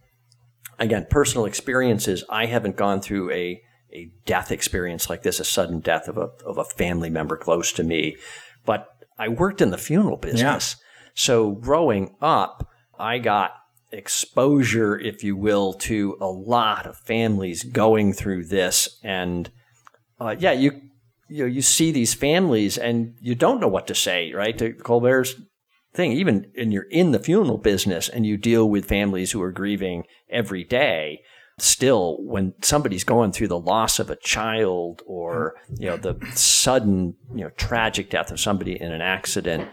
again, 0.80 1.06
personal 1.08 1.44
experiences. 1.44 2.24
I 2.28 2.46
haven't 2.46 2.76
gone 2.76 3.00
through 3.00 3.30
a 3.30 3.62
a 3.92 4.10
death 4.24 4.52
experience 4.52 5.10
like 5.10 5.22
this, 5.22 5.40
a 5.40 5.44
sudden 5.44 5.80
death 5.80 6.08
of 6.08 6.16
a 6.16 6.30
of 6.44 6.58
a 6.58 6.64
family 6.64 7.10
member 7.10 7.36
close 7.36 7.72
to 7.72 7.84
me, 7.84 8.16
but 8.64 8.88
I 9.18 9.28
worked 9.28 9.60
in 9.60 9.70
the 9.70 9.78
funeral 9.78 10.16
business. 10.16 10.76
So 11.14 11.52
growing 11.52 12.16
up, 12.22 12.68
I 12.98 13.18
got 13.18 13.52
exposure, 13.92 14.98
if 14.98 15.24
you 15.24 15.36
will, 15.36 15.72
to 15.74 16.16
a 16.20 16.26
lot 16.26 16.86
of 16.86 16.96
families 16.98 17.64
going 17.64 18.12
through 18.12 18.46
this, 18.46 18.98
and 19.02 19.50
uh, 20.20 20.36
yeah, 20.38 20.52
you 20.52 20.80
you 21.28 21.44
know 21.44 21.46
you 21.46 21.62
see 21.62 21.92
these 21.92 22.14
families 22.14 22.78
and 22.78 23.14
you 23.20 23.34
don't 23.34 23.60
know 23.60 23.68
what 23.68 23.86
to 23.88 23.94
say, 23.94 24.32
right? 24.32 24.56
To 24.58 24.72
Colbert's 24.72 25.34
thing, 25.92 26.12
even 26.12 26.50
and 26.56 26.72
you're 26.72 26.88
in 26.90 27.12
the 27.12 27.18
funeral 27.18 27.58
business 27.58 28.08
and 28.08 28.26
you 28.26 28.36
deal 28.36 28.68
with 28.68 28.86
families 28.86 29.32
who 29.32 29.42
are 29.42 29.52
grieving 29.52 30.04
every 30.28 30.64
day. 30.64 31.20
Still, 31.58 32.16
when 32.20 32.54
somebody's 32.62 33.04
going 33.04 33.32
through 33.32 33.48
the 33.48 33.58
loss 33.58 33.98
of 33.98 34.08
a 34.08 34.16
child 34.16 35.02
or 35.06 35.56
you 35.78 35.88
know 35.88 35.96
the 35.96 36.16
sudden 36.34 37.16
you 37.34 37.44
know 37.44 37.50
tragic 37.50 38.08
death 38.08 38.30
of 38.30 38.40
somebody 38.40 38.80
in 38.80 38.92
an 38.92 39.02
accident, 39.02 39.68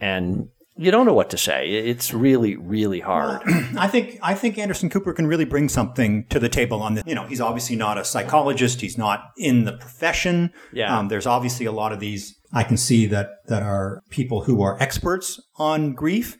and 0.00 0.48
you 0.76 0.90
don't 0.90 1.06
know 1.06 1.14
what 1.14 1.30
to 1.30 1.38
say, 1.38 1.70
it's 1.70 2.12
really 2.12 2.56
really 2.56 3.00
hard. 3.00 3.42
I 3.78 3.88
think 3.88 4.18
I 4.22 4.34
think 4.34 4.58
Anderson 4.58 4.90
Cooper 4.90 5.12
can 5.12 5.26
really 5.26 5.44
bring 5.44 5.68
something 5.68 6.26
to 6.28 6.38
the 6.38 6.48
table 6.48 6.82
on 6.82 6.94
this. 6.94 7.04
You 7.06 7.14
know, 7.14 7.26
he's 7.26 7.40
obviously 7.40 7.76
not 7.76 7.98
a 7.98 8.04
psychologist. 8.04 8.80
He's 8.80 8.98
not 8.98 9.30
in 9.36 9.64
the 9.64 9.72
profession. 9.72 10.52
Yeah. 10.72 10.96
Um, 10.98 11.08
there's 11.08 11.26
obviously 11.26 11.66
a 11.66 11.72
lot 11.72 11.92
of 11.92 12.00
these. 12.00 12.34
I 12.52 12.64
can 12.64 12.76
see 12.76 13.06
that 13.06 13.46
that 13.46 13.62
are 13.62 14.02
people 14.10 14.42
who 14.44 14.62
are 14.62 14.80
experts 14.80 15.40
on 15.56 15.92
grief. 15.92 16.36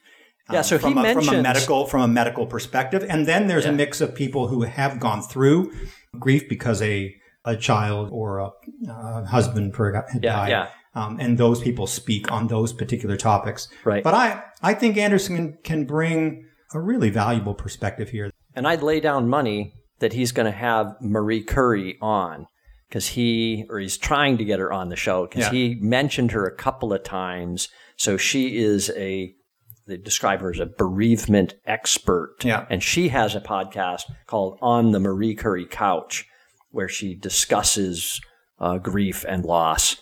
Yeah, 0.51 0.59
um, 0.59 0.65
so 0.65 0.77
he 0.77 0.83
from, 0.83 0.99
a, 0.99 1.15
from 1.15 1.29
a 1.29 1.43
medical 1.43 1.87
from 1.87 2.03
a 2.03 2.09
medical 2.09 2.47
perspective, 2.47 3.05
and 3.09 3.27
then 3.27 3.47
there's 3.47 3.65
a 3.65 3.73
mix 3.73 4.01
of 4.01 4.15
people 4.15 4.49
who 4.49 4.63
have 4.63 5.01
gone 5.01 5.23
through 5.23 5.73
grief 6.19 6.49
because 6.49 6.83
a 6.83 7.15
a 7.45 7.57
child 7.57 8.09
or 8.11 8.39
a 8.39 8.51
uh, 8.91 9.25
husband 9.25 9.75
had 9.77 10.05
Yeah, 10.23 10.33
died. 10.37 10.49
yeah. 10.49 10.69
Um, 10.95 11.19
and 11.21 11.37
those 11.39 11.61
people 11.61 11.87
speak 11.87 12.31
on 12.31 12.47
those 12.49 12.73
particular 12.73 13.17
topics. 13.17 13.69
Right. 13.85 14.05
But 14.05 14.15
I, 14.15 14.43
I 14.63 14.75
think 14.75 14.97
Anderson 14.97 15.37
can, 15.37 15.59
can 15.65 15.85
bring 15.87 16.47
a 16.73 16.81
really 16.81 17.11
valuable 17.11 17.55
perspective 17.55 18.11
here. 18.11 18.31
And 18.55 18.67
I'd 18.69 18.83
lay 18.83 19.01
down 19.01 19.29
money 19.29 19.75
that 19.99 20.13
he's 20.13 20.31
going 20.33 20.47
to 20.47 20.57
have 20.57 20.95
Marie 21.01 21.43
Curie 21.43 21.97
on 22.01 22.47
because 22.89 23.09
he, 23.09 23.65
or 23.69 23.81
he's 23.81 23.97
trying 23.99 24.39
to 24.39 24.45
get 24.45 24.61
her 24.61 24.73
on 24.73 24.89
the 24.89 24.97
show 24.97 25.27
because 25.27 25.45
Yeah. 25.47 25.51
he 25.51 25.79
mentioned 25.81 26.31
her 26.33 26.45
a 26.47 26.55
couple 26.55 26.93
of 26.93 27.03
times 27.03 27.69
So 27.97 28.17
she 28.17 28.57
is 28.59 28.91
a 28.97 29.35
they 29.87 29.97
describe 29.99 30.41
her 30.41 30.51
as 30.51 30.59
a 30.61 30.67
bereavement 30.67 31.55
expert. 31.67 32.37
Yeah. 32.43 32.65
And 32.71 32.83
she 32.83 33.09
has 33.09 33.35
a 33.35 33.41
podcast 33.41 34.03
called 34.27 34.59
On 34.63 34.93
the 34.93 34.99
Marie 35.01 35.37
Curie 35.37 35.67
Couch, 35.67 36.25
where 36.71 36.89
she 36.89 37.15
discusses 37.15 38.19
uh, 38.59 38.79
grief 38.79 39.25
and 39.29 39.45
loss. 39.45 39.97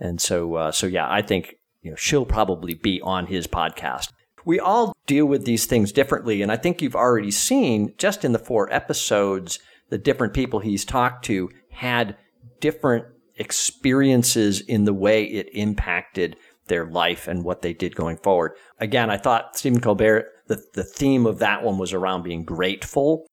And 0.00 0.20
so, 0.20 0.54
uh, 0.54 0.72
so 0.72 0.86
yeah, 0.86 1.06
I 1.08 1.22
think 1.22 1.56
you 1.82 1.90
know 1.90 1.96
she'll 1.96 2.26
probably 2.26 2.74
be 2.74 3.00
on 3.02 3.26
his 3.26 3.46
podcast. 3.46 4.10
We 4.44 4.58
all 4.58 4.96
deal 5.06 5.26
with 5.26 5.44
these 5.44 5.66
things 5.66 5.92
differently, 5.92 6.40
and 6.42 6.50
I 6.50 6.56
think 6.56 6.80
you've 6.80 6.96
already 6.96 7.30
seen 7.30 7.94
just 7.98 8.24
in 8.24 8.32
the 8.32 8.38
four 8.38 8.72
episodes 8.72 9.58
the 9.90 9.98
different 9.98 10.32
people 10.32 10.60
he's 10.60 10.84
talked 10.84 11.24
to 11.26 11.50
had 11.70 12.16
different 12.60 13.04
experiences 13.36 14.60
in 14.60 14.84
the 14.84 14.94
way 14.94 15.24
it 15.24 15.48
impacted 15.52 16.36
their 16.66 16.86
life 16.86 17.28
and 17.28 17.44
what 17.44 17.62
they 17.62 17.72
did 17.72 17.94
going 17.96 18.16
forward. 18.16 18.52
Again, 18.78 19.10
I 19.10 19.18
thought 19.18 19.58
Stephen 19.58 19.80
Colbert, 19.80 20.26
the, 20.46 20.62
the 20.74 20.84
theme 20.84 21.26
of 21.26 21.40
that 21.40 21.62
one 21.62 21.78
was 21.78 21.92
around 21.92 22.22
being 22.22 22.44
grateful. 22.44 23.26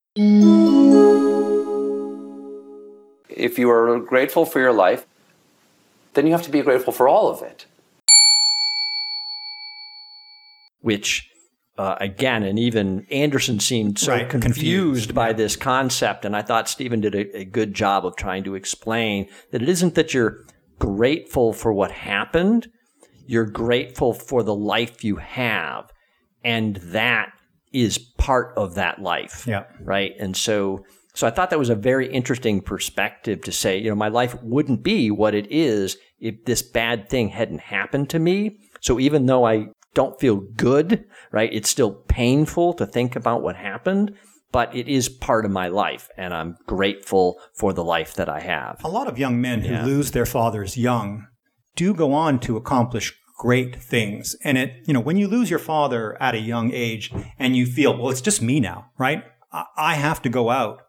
If 3.30 3.60
you 3.60 3.70
are 3.70 4.00
grateful 4.00 4.46
for 4.46 4.60
your 4.60 4.74
life, 4.74 5.06
then 6.18 6.26
you 6.26 6.34
have 6.34 6.44
to 6.44 6.52
be 6.52 6.62
grateful 6.62 6.92
for 6.92 7.08
all 7.08 7.30
of 7.30 7.42
it. 7.42 7.66
which 10.88 11.30
uh, 11.78 11.96
again, 12.00 12.44
and 12.44 12.58
even 12.58 13.06
Anderson 13.12 13.60
seemed 13.60 14.00
so 14.00 14.14
Right, 14.14 14.30
confused, 14.30 14.56
confused, 14.56 15.16
by 15.16 15.34
this 15.34 15.56
concept. 15.56 16.24
And 16.24 16.36
I 16.36 16.42
thought 16.42 16.70
Stephen 16.70 17.02
did 17.02 17.14
a, 17.14 17.40
a 17.40 17.46
good 17.46 17.74
job 17.74 18.06
of 18.06 18.16
trying 18.16 18.46
to 18.46 18.56
explain 18.56 19.28
that 19.52 19.62
it 19.62 19.68
isn't 19.68 19.96
that 19.96 20.14
you're 20.14 20.46
grateful 20.80 21.52
for 21.54 21.74
what 21.74 21.92
happened, 21.92 22.70
you're 23.28 23.46
grateful 23.46 24.14
for 24.14 24.44
the 24.44 24.56
life 24.56 25.04
you 25.04 25.18
have. 25.18 25.92
And 26.42 26.78
that 26.78 27.30
is 27.74 27.98
part 28.18 28.58
of 28.58 28.76
that 28.76 29.02
life. 29.02 29.46
Yeah. 29.46 29.66
Right. 29.82 30.14
And 30.20 30.38
so, 30.38 30.86
so 31.14 31.28
I 31.28 31.32
thought 31.32 31.50
that 31.50 31.60
was 31.60 31.70
a 31.70 31.76
very 31.76 32.12
interesting 32.12 32.62
perspective 32.62 33.42
to 33.42 33.52
say, 33.52 33.78
you 33.78 33.90
know, 33.90 33.96
my 33.96 34.08
life 34.08 34.42
wouldn't 34.42 34.84
be 34.84 35.12
what 35.12 35.36
it 35.36 35.52
is 35.52 35.98
if 36.20 36.46
this 36.46 36.62
bad 36.62 37.10
thing 37.10 37.30
hadn't 37.30 37.62
happened 37.62 38.10
to 38.12 38.20
me. 38.20 38.60
So 38.82 39.00
even 39.00 39.26
though 39.26 39.46
I 39.46 39.68
don't 39.94 40.20
feel 40.20 40.38
good, 40.56 41.06
right? 41.32 41.50
It's 41.52 41.70
still 41.70 41.92
painful 41.92 42.74
to 42.76 42.86
think 42.86 43.16
about 43.16 43.42
what 43.42 43.56
happened, 43.56 44.14
but 44.52 44.74
it 44.76 44.88
is 44.88 45.10
part 45.10 45.44
of 45.46 45.52
my 45.52 45.68
life, 45.68 46.08
and 46.18 46.34
I'm 46.34 46.56
grateful 46.68 47.40
for 47.56 47.74
the 47.74 47.84
life 47.84 48.14
that 48.14 48.30
I 48.30 48.40
have. 48.40 48.80
A 48.84 48.90
lot 48.90 49.08
of 49.08 49.18
young 49.20 49.42
men 49.42 49.62
who 49.62 49.74
Yeah. 49.74 49.86
lose 49.86 50.12
their 50.12 50.26
fathers 50.26 50.78
young 50.78 51.26
do 51.76 51.94
go 51.94 52.14
on 52.14 52.40
to 52.42 52.58
accomplish 52.58 53.14
great 53.40 53.82
things. 53.82 54.36
And 54.44 54.58
it, 54.58 54.74
you 54.88 54.94
know, 54.94 55.00
when 55.00 55.18
you 55.18 55.28
lose 55.28 55.50
your 55.50 55.60
father 55.60 56.20
at 56.22 56.34
a 56.36 56.40
young 56.40 56.72
age 56.74 57.12
and 57.38 57.56
you 57.56 57.66
feel, 57.66 57.96
well, 57.98 58.10
it's 58.10 58.22
just 58.22 58.42
me 58.42 58.60
now, 58.60 58.88
right? 58.98 59.24
I, 59.78 59.96
have 59.96 60.22
to 60.24 60.30
go 60.30 60.50
out 60.50 60.80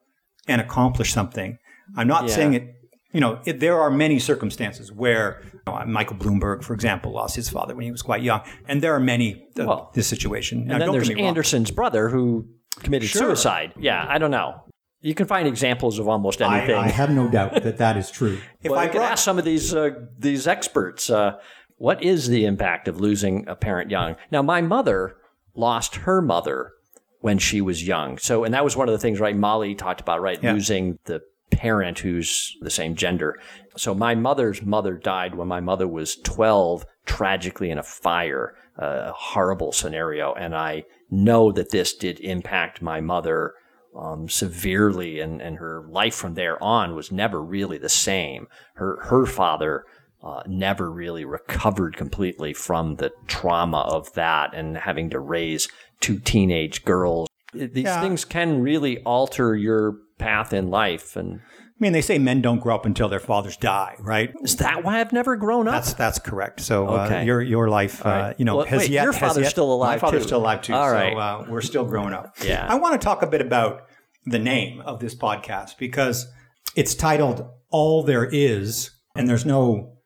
and 0.46 0.60
accomplish 0.60 1.12
something. 1.12 1.58
I'm 1.96 2.08
not 2.08 2.28
Yeah. 2.28 2.34
saying 2.34 2.54
it, 2.54 2.64
you 3.12 3.20
know, 3.20 3.40
it, 3.46 3.60
there 3.60 3.80
are 3.80 3.90
many 3.90 4.18
circumstances 4.18 4.92
where 4.92 5.40
you 5.44 5.60
know, 5.66 5.82
Michael 5.86 6.16
Bloomberg, 6.16 6.62
for 6.62 6.74
example, 6.74 7.12
lost 7.12 7.36
his 7.36 7.48
father 7.48 7.74
when 7.74 7.84
he 7.84 7.90
was 7.90 8.02
quite 8.02 8.22
young. 8.22 8.42
And 8.66 8.82
there 8.82 8.94
are 8.94 9.00
many 9.00 9.46
of 9.56 9.66
Well, 9.66 9.90
this 9.94 10.06
situation. 10.06 10.66
Now, 10.66 10.78
then 10.78 10.92
there's 10.92 11.08
get 11.08 11.16
me 11.16 11.22
wrong. 11.22 11.28
Anderson's 11.28 11.70
brother 11.70 12.08
who 12.10 12.46
committed 12.80 13.08
Sure. 13.08 13.28
suicide. 13.28 13.72
Yeah, 13.78 14.04
I 14.08 14.18
don't 14.18 14.30
know. 14.30 14.62
You 15.00 15.14
can 15.14 15.26
find 15.26 15.46
examples 15.46 15.98
of 15.98 16.08
almost 16.08 16.42
anything. 16.42 16.74
I, 16.74 16.86
I 16.86 16.88
have 16.88 17.10
no 17.10 17.28
doubt 17.28 17.62
that 17.62 17.78
that 17.78 17.96
is 17.96 18.10
true. 18.10 18.38
If 18.62 18.72
well, 18.72 18.80
I 18.80 18.84
I 18.84 18.88
could 18.88 19.00
ask 19.00 19.22
some 19.24 19.38
of 19.38 19.44
these 19.44 19.72
uh, 19.74 19.90
these 20.18 20.46
experts, 20.46 21.08
uh, 21.08 21.36
what 21.76 22.02
is 22.02 22.28
the 22.28 22.44
impact 22.44 22.88
of 22.88 23.00
losing 23.00 23.48
a 23.48 23.54
parent 23.54 23.90
young? 23.90 24.16
Now, 24.32 24.42
my 24.42 24.60
mother 24.60 25.16
lost 25.54 25.96
her 25.96 26.20
mother 26.20 26.72
when 27.20 27.38
she 27.38 27.60
was 27.60 27.86
young. 27.86 28.18
So, 28.18 28.44
and 28.44 28.52
that 28.54 28.64
was 28.64 28.76
one 28.76 28.88
of 28.88 28.92
the 28.92 28.98
things, 28.98 29.20
right? 29.20 29.36
Molly 29.36 29.74
talked 29.76 30.00
about, 30.00 30.20
right? 30.20 30.42
Yeah. 30.42 30.52
Losing 30.52 30.98
the 31.04 31.20
parent 31.50 32.00
who's 32.00 32.56
the 32.60 32.70
same 32.70 32.94
gender. 32.94 33.38
So, 33.76 33.94
my 33.94 34.14
mother's 34.14 34.62
mother 34.62 34.94
died 34.94 35.34
when 35.34 35.48
my 35.48 35.60
mother 35.60 35.86
was 35.86 36.16
12, 36.16 36.84
tragically 37.06 37.70
in 37.70 37.78
a 37.78 37.82
fire, 37.82 38.54
a 38.76 39.12
horrible 39.12 39.72
scenario. 39.72 40.34
And 40.34 40.54
I 40.54 40.84
know 41.10 41.52
that 41.52 41.70
this 41.70 41.94
did 41.94 42.20
impact 42.20 42.82
my 42.82 43.00
mother 43.00 43.54
um, 43.96 44.28
severely, 44.28 45.20
and, 45.20 45.40
and 45.40 45.56
her 45.56 45.84
life 45.88 46.14
from 46.14 46.34
there 46.34 46.62
on 46.62 46.94
was 46.94 47.10
never 47.10 47.42
really 47.42 47.78
the 47.78 47.88
same. 47.88 48.46
Her 48.74 49.00
her 49.04 49.26
father 49.26 49.84
uh, 50.22 50.42
never 50.46 50.90
really 50.90 51.24
recovered 51.24 51.96
completely 51.96 52.52
from 52.52 52.96
the 52.96 53.10
trauma 53.26 53.80
of 53.80 54.12
that, 54.14 54.54
and 54.54 54.76
having 54.76 55.10
to 55.10 55.20
raise 55.20 55.68
two 56.00 56.18
teenage 56.18 56.84
girls. 56.84 57.28
These 57.54 57.84
Yeah. 57.84 58.00
things 58.00 58.24
can 58.24 58.60
really 58.60 58.98
alter 59.04 59.56
your 59.56 59.96
path 60.18 60.52
in 60.52 60.68
life, 60.70 61.16
and 61.16 61.40
I 61.40 61.78
mean, 61.80 61.92
they 61.92 62.02
say 62.02 62.18
men 62.18 62.42
don't 62.42 62.58
grow 62.58 62.74
up 62.74 62.86
until 62.86 63.08
their 63.08 63.20
fathers 63.20 63.56
die, 63.56 63.94
right? 64.00 64.32
is 64.42 64.56
that 64.56 64.82
why 64.84 65.00
I've 65.00 65.12
never 65.12 65.36
grown 65.36 65.68
up? 65.68 65.74
That's 65.74 65.94
that's 65.94 66.18
correct. 66.18 66.60
So 66.60 66.88
uh, 66.88 67.22
your 67.24 67.40
your 67.40 67.68
life, 67.68 68.04
uh, 68.04 68.34
you 68.36 68.44
know, 68.44 68.56
Well, 68.56 68.66
has 68.66 68.78
wait, 68.80 68.90
yet. 68.90 69.04
your 69.04 69.12
father's 69.12 69.44
yet- 69.44 69.50
still 69.50 69.72
alive, 69.72 69.96
My 70.02 70.06
father's 70.08 70.22
too. 70.22 70.28
still 70.28 70.40
alive 70.40 70.62
too. 70.62 70.74
All 70.74 70.88
so 70.90 70.96
uh, 70.96 71.46
we're 71.48 71.60
still 71.60 71.84
growing 71.84 72.12
up. 72.12 72.34
Yeah. 72.44 72.66
I 72.68 72.74
want 72.76 73.00
to 73.00 73.04
talk 73.04 73.22
a 73.22 73.26
bit 73.28 73.40
about 73.40 73.82
the 74.26 74.38
name 74.38 74.80
of 74.80 74.98
this 75.00 75.14
podcast 75.14 75.78
because 75.78 76.26
it's 76.74 76.94
titled 76.94 77.48
"All 77.70 78.02
There 78.02 78.24
Is," 78.24 78.90
and 79.14 79.28
there's 79.28 79.46
no 79.46 79.98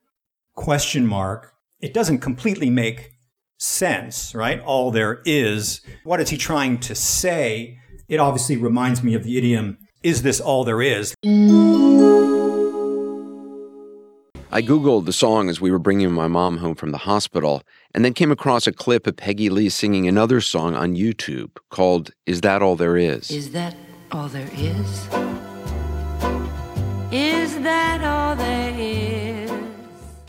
question 0.55 1.07
mark. 1.07 1.53
It 1.81 1.95
doesn't 1.95 2.19
completely 2.19 2.71
make 2.71 3.11
sense, 3.59 4.35
right? 4.35 4.61
All 4.61 4.91
there 4.91 5.23
is. 5.25 5.81
What 6.05 6.21
is 6.21 6.31
he 6.31 6.37
trying 6.37 6.79
to 6.81 6.95
say? 6.95 7.79
It 8.09 8.21
obviously 8.21 8.57
reminds 8.57 9.03
me 9.03 9.15
of 9.15 9.25
the 9.25 9.39
idiom, 9.39 9.79
is 10.03 10.23
this 10.23 10.41
all 10.41 10.65
there 10.65 10.83
is? 10.83 11.15
I 14.55 14.61
Googled 14.61 15.07
the 15.07 15.13
song 15.13 15.49
as 15.49 15.61
we 15.61 15.71
were 15.71 15.79
bringing 15.79 16.13
my 16.13 16.29
mom 16.29 16.59
home 16.59 16.75
from 16.75 16.91
the 16.91 16.99
hospital 16.99 17.63
and 17.95 18.05
then 18.05 18.13
came 18.13 18.31
across 18.31 18.67
a 18.67 18.73
clip 18.73 19.07
of 19.07 19.17
Peggy 19.17 19.49
Lee 19.49 19.69
singing 19.69 20.07
another 20.07 20.41
song 20.41 20.75
on 20.75 20.95
YouTube 20.95 21.57
called 21.71 22.11
Is 22.27 22.43
That 22.43 22.61
All 22.63 22.77
There 22.77 22.97
Is? 22.97 23.31
Is 23.31 23.53
that 23.53 23.77
all 24.11 24.29
there 24.29 24.51
is? 24.53 25.09
Is 27.11 27.59
that 27.61 28.03
all 28.05 28.37
there 28.37 28.75
is? 28.79 29.32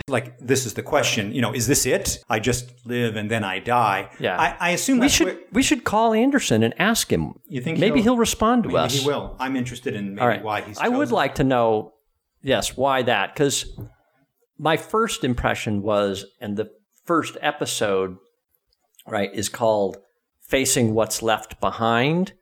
Like, 0.10 0.38
this 0.38 0.66
is 0.66 0.74
the 0.74 0.84
question, 0.84 1.34
you 1.34 1.42
know, 1.42 1.54
is 1.54 1.66
this 1.66 1.86
it? 1.86 2.20
I 2.30 2.40
just 2.40 2.74
live 2.86 3.16
and 3.16 3.32
then 3.32 3.46
I 3.46 3.60
die. 3.60 4.10
Yeah. 4.20 4.38
I, 4.38 4.56
I 4.60 4.70
assume 4.72 5.00
we 5.00 5.08
should 5.08 5.28
where- 5.28 5.40
we 5.54 5.64
should 5.64 5.86
call 5.86 6.14
Anderson 6.14 6.62
and 6.62 6.74
ask 6.78 7.12
him. 7.12 7.36
You 7.48 7.62
think 7.62 7.80
maybe 7.80 8.02
he'll- 8.02 8.16
he'll, 8.16 8.18
respond 8.18 8.64
to 8.64 8.70
us. 8.78 8.92
maybe 8.92 9.00
us? 9.00 9.02
he 9.02 9.08
will. 9.08 9.36
I'm 9.40 9.56
interested 9.56 9.96
in 9.96 10.16
maybe 10.16 10.28
right. 10.28 10.44
why 10.44 10.62
he's 10.62 10.78
I 10.78 10.90
would 10.90 11.12
like 11.14 11.36
to 11.36 11.46
know, 11.46 11.94
yes, 12.42 12.76
why 12.76 13.02
that? 13.04 13.34
Because 13.34 13.66
my 14.58 14.76
first 14.76 15.24
impression 15.24 15.82
was, 15.82 16.26
and 16.42 16.58
the 16.58 16.70
first 17.06 17.38
episode, 17.40 18.18
right, 19.08 19.34
is 19.34 19.48
called 19.48 19.98
"Facing 20.42 20.94
What's 20.94 21.22
Left 21.22 21.62
Behind," 21.62 22.34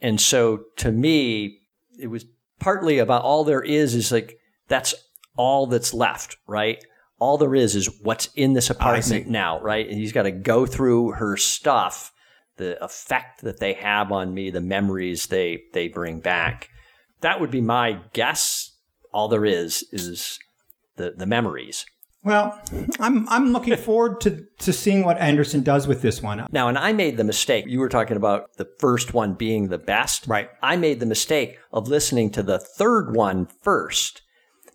and 0.00 0.20
so 0.20 0.60
to 0.76 0.92
me, 0.92 1.58
it 1.98 2.06
was 2.08 2.26
partly 2.60 2.98
about 2.98 3.22
all 3.22 3.42
there 3.42 3.60
is 3.62 3.94
is 3.96 4.12
like 4.12 4.38
that's 4.68 4.94
all 5.36 5.66
that's 5.66 5.94
left, 5.94 6.36
right? 6.46 6.82
All 7.18 7.38
there 7.38 7.54
is 7.54 7.74
is 7.74 7.88
what's 8.02 8.28
in 8.34 8.52
this 8.52 8.70
apartment 8.70 9.28
now, 9.28 9.60
right? 9.60 9.88
And 9.88 9.98
he's 9.98 10.12
got 10.12 10.24
to 10.24 10.30
go 10.30 10.66
through 10.66 11.12
her 11.12 11.36
stuff, 11.36 12.12
the 12.56 12.82
effect 12.84 13.42
that 13.42 13.58
they 13.58 13.72
have 13.74 14.12
on 14.12 14.34
me, 14.34 14.50
the 14.50 14.60
memories 14.60 15.28
they 15.28 15.62
they 15.72 15.88
bring 15.88 16.20
back. 16.20 16.68
That 17.20 17.40
would 17.40 17.50
be 17.50 17.60
my 17.60 18.00
guess. 18.12 18.72
All 19.12 19.28
there 19.28 19.46
is 19.46 19.84
is 19.92 20.38
the 20.96 21.14
the 21.16 21.26
memories. 21.26 21.86
Well, 22.26 22.60
I'm 22.98 23.28
I'm 23.28 23.52
looking 23.52 23.76
forward 23.76 24.20
to 24.22 24.44
to 24.58 24.72
seeing 24.72 25.04
what 25.04 25.16
Anderson 25.18 25.62
does 25.62 25.86
with 25.86 26.02
this 26.02 26.20
one. 26.20 26.44
Now, 26.50 26.68
and 26.68 26.76
I 26.76 26.92
made 26.92 27.16
the 27.16 27.24
mistake. 27.24 27.66
You 27.68 27.78
were 27.78 27.88
talking 27.88 28.16
about 28.16 28.56
the 28.56 28.68
first 28.80 29.14
one 29.14 29.34
being 29.34 29.68
the 29.68 29.78
best. 29.78 30.26
Right. 30.26 30.50
I 30.60 30.74
made 30.76 30.98
the 30.98 31.06
mistake 31.06 31.58
of 31.72 31.86
listening 31.86 32.30
to 32.32 32.42
the 32.42 32.58
third 32.58 33.14
one 33.14 33.46
first. 33.62 34.22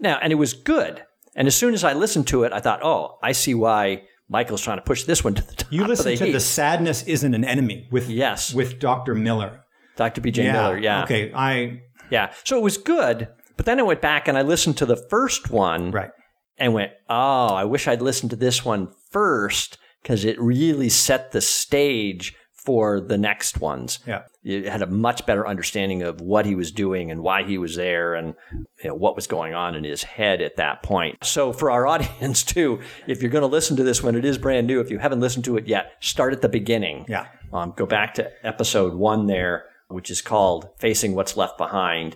Now, 0.02 0.20
and 0.22 0.34
it 0.34 0.36
was 0.36 0.54
good. 0.54 1.04
And 1.36 1.48
as 1.48 1.56
soon 1.56 1.74
as 1.74 1.84
I 1.86 1.94
listened 1.94 2.28
to 2.28 2.44
it, 2.44 2.52
I 2.52 2.60
thought, 2.60 2.84
oh, 2.84 3.18
I 3.24 3.32
see 3.32 3.54
why 3.54 4.04
Michael's 4.28 4.62
trying 4.62 4.78
to 4.80 4.84
push 4.84 5.04
this 5.06 5.24
one 5.24 5.34
to 5.36 5.42
the 5.42 5.54
top 5.58 5.72
You 5.72 5.86
listen 5.86 6.18
to 6.18 6.26
heap. 6.26 6.34
the 6.34 6.40
sadness 6.40 7.04
isn't 7.04 7.34
an 7.34 7.46
enemy 7.46 7.88
with 7.92 8.10
Yes. 8.10 8.54
with 8.54 8.80
Dr. 8.80 9.16
Miller. 9.16 9.62
Dr. 9.96 10.20
B.J. 10.22 10.52
Miller. 10.52 10.78
Yeah. 10.78 11.04
Okay. 11.04 11.32
I 11.34 11.82
Yeah. 12.10 12.34
So 12.44 12.58
it 12.58 12.64
was 12.64 12.78
good. 12.78 13.30
But 13.56 13.66
then 13.66 13.80
I 13.80 13.84
went 13.84 14.02
back 14.02 14.28
and 14.28 14.38
I 14.38 14.42
listened 14.42 14.78
to 14.78 14.86
the 14.86 14.96
first 14.96 15.52
one 15.52 15.92
right. 15.92 16.10
and 16.58 16.74
went, 16.74 16.92
oh, 17.10 17.54
I 17.54 17.64
wish 17.66 17.88
I'd 17.88 18.02
listened 18.02 18.32
to 18.32 18.36
this 18.36 18.66
one 18.66 18.90
first 19.12 19.78
because 20.02 20.26
it 20.26 20.40
really 20.42 20.90
set 20.90 21.32
the 21.32 21.42
stage 21.42 22.34
for 22.65 23.00
the 23.00 23.17
next 23.17 23.60
ones. 23.60 24.00
Yeah. 24.06 24.24
You 24.43 24.69
had 24.69 24.82
a 24.82 24.88
much 24.88 25.26
better 25.26 25.47
understanding 25.47 26.04
of 26.04 26.21
what 26.21 26.45
he 26.45 26.54
was 26.54 26.71
doing 26.71 27.10
and 27.10 27.21
why 27.21 27.43
he 27.43 27.58
was 27.58 27.76
there 27.76 28.13
and 28.13 28.36
you 28.84 28.89
know, 28.89 28.95
what 28.95 29.15
was 29.15 29.28
going 29.28 29.54
on 29.54 29.76
in 29.76 29.84
his 29.84 30.04
head 30.04 30.41
at 30.41 30.58
that 30.58 30.84
point. 30.84 31.17
So 31.24 31.54
for 31.54 31.71
our 31.71 31.88
audience 31.93 32.43
too, 32.43 32.80
if 33.08 33.21
you're 33.21 33.32
going 33.32 33.41
to 33.41 33.47
listen 33.47 33.78
to 33.78 33.84
this 33.84 34.04
when 34.04 34.15
it 34.15 34.26
is 34.26 34.38
brand 34.38 34.67
new, 34.67 34.80
if 34.80 34.91
you 34.91 35.00
haven't 35.00 35.21
listened 35.21 35.45
to 35.45 35.58
it 35.58 35.67
yet, 35.67 35.93
start 36.02 36.34
at 36.34 36.41
the 36.41 36.50
beginning. 36.50 37.06
Yeah. 37.08 37.28
Um, 37.52 37.74
go 37.76 37.86
back 37.86 38.13
to 38.15 38.32
episode 38.45 38.93
one 38.93 39.26
there, 39.26 39.65
which 39.88 40.12
is 40.12 40.21
called 40.21 40.69
Facing 40.78 41.15
What's 41.15 41.36
Left 41.36 41.58
Behind 41.58 42.15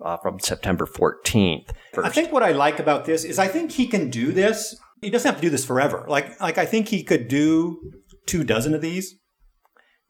uh, 0.00 0.16
from 0.18 0.40
September 0.40 0.86
14th. 0.86 1.70
I 2.02 2.08
think 2.08 2.32
what 2.32 2.42
I 2.42 2.52
like 2.52 2.80
about 2.80 3.04
this 3.04 3.24
is 3.24 3.38
I 3.38 3.48
think 3.48 3.72
he 3.72 3.86
can 3.86 4.10
do 4.10 4.32
this. 4.32 4.76
He 5.00 5.10
doesn't 5.10 5.28
have 5.28 5.36
to 5.36 5.42
do 5.42 5.50
this 5.50 5.64
forever. 5.64 6.04
Like 6.08 6.40
like 6.40 6.58
I 6.58 6.66
think 6.66 6.88
he 6.88 7.02
could 7.02 7.28
do 7.28 7.92
two 8.26 8.42
dozen 8.42 8.74
of 8.74 8.80
these 8.80 9.16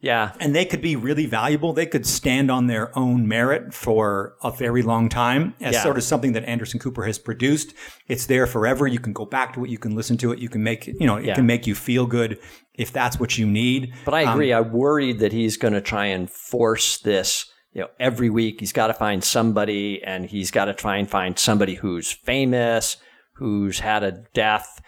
yeah. 0.04 0.32
and 0.40 0.54
they 0.54 0.64
could 0.64 0.82
be 0.82 0.94
really 0.96 1.26
valuable. 1.26 1.72
They 1.72 1.86
could 1.86 2.06
stand 2.06 2.50
on 2.50 2.66
their 2.66 2.96
own 2.96 3.26
merit 3.26 3.72
for 3.74 4.34
a 4.42 4.50
very 4.50 4.82
long 4.82 5.08
time 5.08 5.54
as 5.60 5.74
Yeah. 5.74 5.82
sort 5.82 5.96
of 5.96 6.02
something 6.04 6.32
that 6.34 6.44
Anderson 6.44 6.78
Cooper 6.78 7.04
has 7.04 7.18
produced. 7.18 7.74
It's 8.06 8.26
there 8.26 8.46
forever. 8.46 8.86
You 8.86 8.98
can 9.00 9.12
go 9.12 9.24
back 9.24 9.54
to 9.54 9.64
it. 9.64 9.70
You 9.70 9.78
can 9.78 9.94
listen 9.96 10.16
to 10.18 10.32
it. 10.32 10.38
You 10.38 10.48
can 10.48 10.62
make 10.62 10.86
you 10.86 11.06
know 11.06 11.16
it 11.16 11.24
Yeah. 11.24 11.34
can 11.34 11.46
make 11.46 11.66
you 11.66 11.74
feel 11.74 12.06
good 12.06 12.38
if 12.74 12.92
that's 12.92 13.18
what 13.18 13.38
you 13.38 13.46
need. 13.46 13.92
But 14.04 14.14
I 14.14 14.24
Um, 14.24 14.32
agree. 14.34 14.52
I'm 14.52 14.70
worried 14.72 15.18
that 15.20 15.32
he's 15.32 15.56
going 15.56 15.74
to 15.74 15.80
try 15.80 16.06
and 16.06 16.30
force 16.30 16.98
this. 16.98 17.46
You 17.72 17.80
know, 17.82 17.88
every 17.98 18.30
week 18.30 18.60
he's 18.60 18.72
got 18.72 18.86
to 18.88 18.94
find 18.94 19.24
somebody, 19.24 20.00
and 20.04 20.26
he's 20.26 20.50
got 20.52 20.66
to 20.66 20.74
try 20.74 20.96
and 20.96 21.10
find 21.10 21.36
somebody 21.38 21.74
who's 21.74 22.12
famous, 22.12 22.96
who's 23.34 23.80
had 23.80 24.02
a 24.04 24.12
death. 24.34 24.80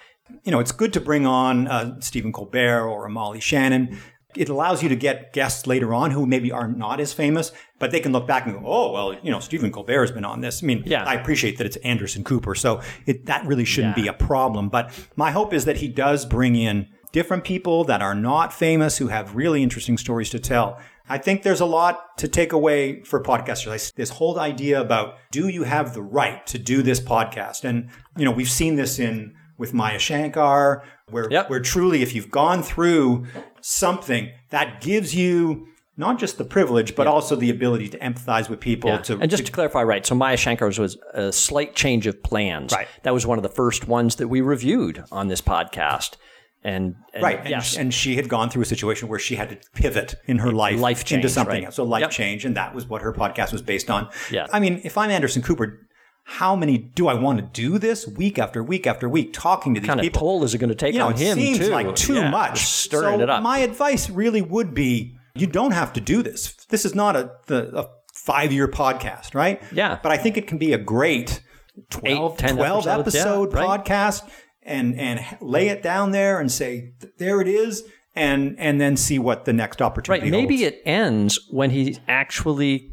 you 0.45 0.51
know, 0.51 0.59
it's 0.59 0.73
good 0.73 0.93
to 0.93 1.01
bring 1.01 1.25
on 1.25 1.69
uh, 1.69 2.01
Stephen 2.01 2.33
Colbert 2.33 2.85
or 2.85 3.09
Molly 3.09 3.39
Shannon. 3.41 3.97
It 4.37 4.49
allows 4.49 4.83
you 4.83 4.89
to 4.89 4.97
get 4.97 5.33
guests 5.33 5.67
later 5.67 5.93
on 5.95 6.11
who 6.11 6.27
maybe 6.27 6.53
are 6.53 6.69
not 6.69 7.01
as 7.01 7.13
famous, 7.13 7.53
but 7.79 7.91
they 7.91 8.01
can 8.01 8.13
look 8.13 8.27
back 8.27 8.47
and 8.47 8.55
go, 8.55 8.63
"Oh, 8.65 8.93
well, 8.93 9.15
you 9.23 9.31
know, 9.31 9.41
Stephen 9.41 9.71
Colbert 9.73 10.01
has 10.03 10.13
been 10.13 10.25
on 10.25 10.41
this." 10.41 10.63
I 10.63 10.67
mean, 10.67 10.83
Yeah. 10.87 11.05
I 11.05 11.15
appreciate 11.15 11.59
that 11.59 11.67
it's 11.67 11.77
Anderson 11.79 12.25
Cooper, 12.25 12.55
so 12.55 12.81
it, 13.07 13.27
that 13.27 13.47
really 13.47 13.65
shouldn't 13.65 13.97
Yeah. 13.97 14.03
be 14.05 14.09
a 14.09 14.13
problem. 14.13 14.69
But 14.69 14.91
my 15.17 15.31
hope 15.31 15.53
is 15.55 15.65
that 15.65 15.77
he 15.79 15.89
does 15.89 16.25
bring 16.27 16.55
in 16.57 16.87
different 17.13 17.45
people 17.45 17.85
that 17.85 18.03
are 18.03 18.15
not 18.15 18.53
famous 18.53 18.99
who 18.99 19.09
have 19.09 19.35
really 19.35 19.63
interesting 19.63 19.97
stories 19.97 20.29
to 20.31 20.39
tell. 20.39 20.79
I 21.09 21.19
think 21.19 21.43
there's 21.45 21.61
a 21.61 21.67
lot 21.67 22.19
to 22.19 22.27
take 22.29 22.53
away 22.53 23.01
for 23.05 23.23
podcasters. 23.23 23.93
This 23.95 24.11
whole 24.11 24.39
idea 24.41 24.81
about 24.81 25.15
do 25.31 25.49
you 25.49 25.63
have 25.63 25.95
the 25.95 26.03
right 26.03 26.45
to 26.49 26.59
do 26.59 26.83
this 26.83 27.01
podcast? 27.01 27.65
And 27.65 27.89
you 28.19 28.25
know, 28.25 28.33
we've 28.33 28.51
seen 28.51 28.75
this 28.77 28.99
in 28.99 29.33
with 29.57 29.73
Maya 29.73 29.99
Shankar, 30.01 30.83
where 31.11 31.29
Yep. 31.31 31.49
where 31.49 31.61
truly, 31.61 32.03
if 32.03 32.15
you've 32.15 32.31
gone 32.31 32.63
through 32.63 33.25
something 33.67 34.31
that 34.51 34.81
gives 34.81 35.13
you 35.15 35.67
not 35.97 36.19
just 36.21 36.39
the 36.39 36.45
privilege, 36.45 36.95
but 36.95 37.07
also 37.09 37.35
the 37.35 37.51
ability 37.51 37.89
to 37.89 37.99
empathize 37.99 38.49
with 38.49 38.61
people. 38.61 38.91
Yeah. 38.91 38.99
To 38.99 39.19
and 39.19 39.31
just 39.31 39.47
to 39.47 39.53
clarify, 39.53 39.83
right? 39.83 40.07
So 40.07 40.15
Maya 40.15 40.37
Shankar's 40.37 40.79
was 40.79 40.97
a 41.15 41.33
slight 41.33 41.75
change 41.75 42.07
of 42.07 42.23
plans. 42.23 42.73
Right. 42.73 42.87
That 43.03 43.13
was 43.13 43.27
one 43.27 43.39
of 43.39 43.43
the 43.43 43.49
first 43.49 43.89
ones 43.89 44.17
that 44.17 44.29
we 44.29 44.41
reviewed 44.41 45.03
on 45.11 45.27
this 45.29 45.41
podcast. 45.41 46.15
And, 46.63 46.97
and 47.13 47.23
Right. 47.23 47.41
And, 47.41 47.49
yes, 47.49 47.77
and 47.77 47.93
she 47.93 48.17
had 48.17 48.29
gone 48.29 48.51
through 48.51 48.63
a 48.63 48.67
situation 48.67 49.09
where 49.09 49.19
she 49.19 49.35
had 49.37 49.49
to 49.49 49.59
pivot 49.73 50.15
in 50.27 50.39
her 50.39 50.53
life, 50.53 50.79
Life 50.79 51.11
into 51.11 51.29
something 51.29 51.55
right. 51.55 51.65
else. 51.65 51.77
So 51.77 51.85
life 51.85 52.03
Yep. 52.03 52.11
change. 52.11 52.45
And 52.45 52.57
that 52.57 52.75
was 52.75 52.87
what 52.87 53.03
her 53.03 53.13
podcast 53.13 53.53
was 53.53 53.63
based 53.63 53.91
on. 53.91 54.09
Yeah. 54.31 54.47
I 54.53 54.61
mean, 54.61 54.81
if 54.85 54.97
I'm 54.99 55.11
Anderson 55.11 55.43
Cooper, 55.43 55.86
how 56.29 56.57
many 56.57 56.77
do 56.77 57.07
I 57.07 57.15
want 57.15 57.39
to 57.39 57.45
do 57.63 57.79
this 57.79 58.05
week 58.07 58.37
after 58.39 58.61
week 58.63 58.87
after 58.87 59.09
week 59.09 59.33
talking 59.33 59.75
to 59.75 59.81
these 59.81 59.87
kind 59.87 60.01
people? 60.01 60.21
toll 60.21 60.45
is 60.45 60.55
it 60.55 60.59
going 60.59 60.71
to 60.71 60.75
take 60.75 60.93
you 60.93 60.99
know, 60.99 61.07
on 61.07 61.13
it 61.13 61.19
him 61.21 61.39
seems 61.39 61.59
too? 61.59 61.69
like 61.69 61.95
too 61.95 62.15
Yeah, 62.15 62.31
much. 62.31 62.63
stirring 62.65 63.19
so 63.19 63.23
it 63.23 63.31
up. 63.31 63.43
my 63.43 63.59
advice 63.59 64.11
really 64.11 64.43
would 64.43 64.75
be 64.75 65.17
you 65.37 65.47
don't 65.47 65.71
have 65.71 65.93
to 65.93 66.01
do 66.01 66.23
this. 66.23 66.55
This 66.69 66.85
is 66.85 66.95
not 66.97 67.15
a, 67.15 67.31
the, 67.47 67.79
a 67.79 67.89
five 68.15 68.53
year 68.53 68.67
podcast, 68.67 69.35
right? 69.35 69.63
Yeah. 69.73 69.99
But 70.03 70.11
I 70.13 70.17
think 70.17 70.37
it 70.37 70.47
can 70.49 70.59
be 70.59 70.73
a 70.73 70.79
great 70.79 71.43
12, 71.91 72.33
Eight, 72.33 72.39
10 72.39 72.57
12 72.57 72.87
episodes, 72.89 73.15
yeah, 73.15 73.21
episode 73.21 73.53
right. 73.55 73.85
podcast 73.85 74.29
and, 74.63 74.99
and 74.99 75.21
lay 75.41 75.69
it 75.69 75.83
down 75.83 76.11
there 76.11 76.41
and 76.41 76.51
say, 76.51 76.95
there 77.19 77.41
it 77.41 77.49
is. 77.49 77.85
And, 78.19 78.57
and 78.59 78.81
then 78.81 78.97
see 78.97 79.19
what 79.19 79.45
the 79.45 79.53
next 79.53 79.83
opportunity 79.83 80.25
Right. 80.25 80.31
Maybe 80.33 80.63
holds. 80.63 80.75
it 80.75 80.83
ends 80.87 81.39
when 81.51 81.69
he 81.69 81.99
actually 82.09 82.91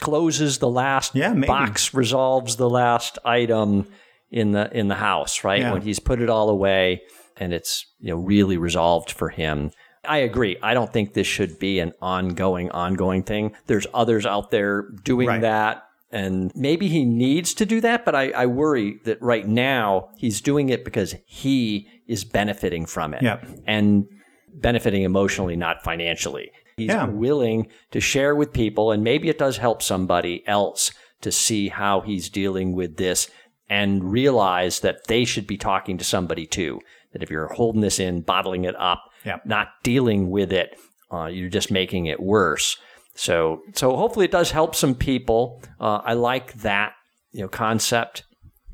closes 0.00 0.58
the 0.58 0.68
last 0.68 1.14
Yeah, 1.14 1.34
box, 1.34 1.94
resolves 1.94 2.56
the 2.56 2.68
last 2.70 3.18
item 3.24 3.86
in 4.30 4.52
the 4.52 4.70
in 4.76 4.88
the 4.88 4.94
house, 4.96 5.44
right? 5.44 5.60
Yeah. 5.60 5.72
When 5.72 5.82
he's 5.82 5.98
put 6.00 6.20
it 6.20 6.28
all 6.30 6.48
away 6.50 7.02
and 7.36 7.52
it's 7.52 7.86
you 8.00 8.10
know 8.10 8.16
really 8.16 8.56
resolved 8.56 9.10
for 9.10 9.28
him. 9.28 9.70
I 10.06 10.18
agree. 10.18 10.58
I 10.62 10.74
don't 10.74 10.92
think 10.92 11.14
this 11.14 11.26
should 11.26 11.58
be 11.58 11.80
an 11.80 11.92
ongoing, 12.02 12.70
ongoing 12.72 13.22
thing. 13.22 13.54
There's 13.68 13.86
others 13.94 14.26
out 14.26 14.50
there 14.50 14.82
doing 15.02 15.28
Right. 15.28 15.40
that. 15.40 15.84
And 16.12 16.52
maybe 16.54 16.86
he 16.88 17.04
needs 17.04 17.54
to 17.54 17.66
do 17.66 17.80
that, 17.80 18.04
but 18.04 18.14
I, 18.14 18.30
I 18.32 18.46
worry 18.46 19.00
that 19.04 19.20
right 19.22 19.48
now 19.48 20.10
he's 20.16 20.40
doing 20.40 20.68
it 20.68 20.84
because 20.84 21.16
he 21.26 21.88
is 22.06 22.22
benefiting 22.22 22.86
from 22.86 23.14
it. 23.14 23.22
Yeah. 23.22 23.40
And 23.66 24.06
benefiting 24.52 25.02
emotionally, 25.02 25.56
not 25.56 25.82
financially. 25.82 26.52
He's 26.76 26.88
Yeah. 26.88 27.06
willing 27.06 27.68
to 27.92 28.00
share 28.00 28.34
with 28.34 28.52
people, 28.52 28.90
and 28.90 29.02
maybe 29.04 29.28
it 29.28 29.38
does 29.38 29.58
help 29.58 29.82
somebody 29.82 30.42
else 30.46 30.90
to 31.20 31.30
see 31.32 31.68
how 31.68 32.00
he's 32.00 32.28
dealing 32.28 32.74
with 32.74 32.96
this 32.96 33.28
and 33.70 34.12
realize 34.12 34.80
that 34.80 35.06
they 35.06 35.24
should 35.24 35.46
be 35.46 35.56
talking 35.56 35.96
to 35.98 36.04
somebody 36.04 36.46
too. 36.46 36.80
That 37.12 37.22
if 37.22 37.30
you're 37.30 37.52
holding 37.54 37.80
this 37.80 37.98
in, 37.98 38.20
bottling 38.22 38.64
it 38.64 38.74
up, 38.78 39.02
Yeah. 39.24 39.38
not 39.44 39.68
dealing 39.82 40.30
with 40.30 40.52
it, 40.52 40.76
uh, 41.10 41.26
you're 41.26 41.48
just 41.48 41.70
making 41.70 42.06
it 42.06 42.20
worse. 42.20 42.76
So, 43.14 43.60
so 43.74 43.96
hopefully 43.96 44.24
it 44.26 44.32
does 44.32 44.50
help 44.50 44.74
some 44.74 44.94
people. 44.94 45.62
Uh, 45.80 46.00
I 46.04 46.14
like 46.14 46.54
that 46.54 46.92
you 47.32 47.42
know 47.42 47.48
concept. 47.48 48.24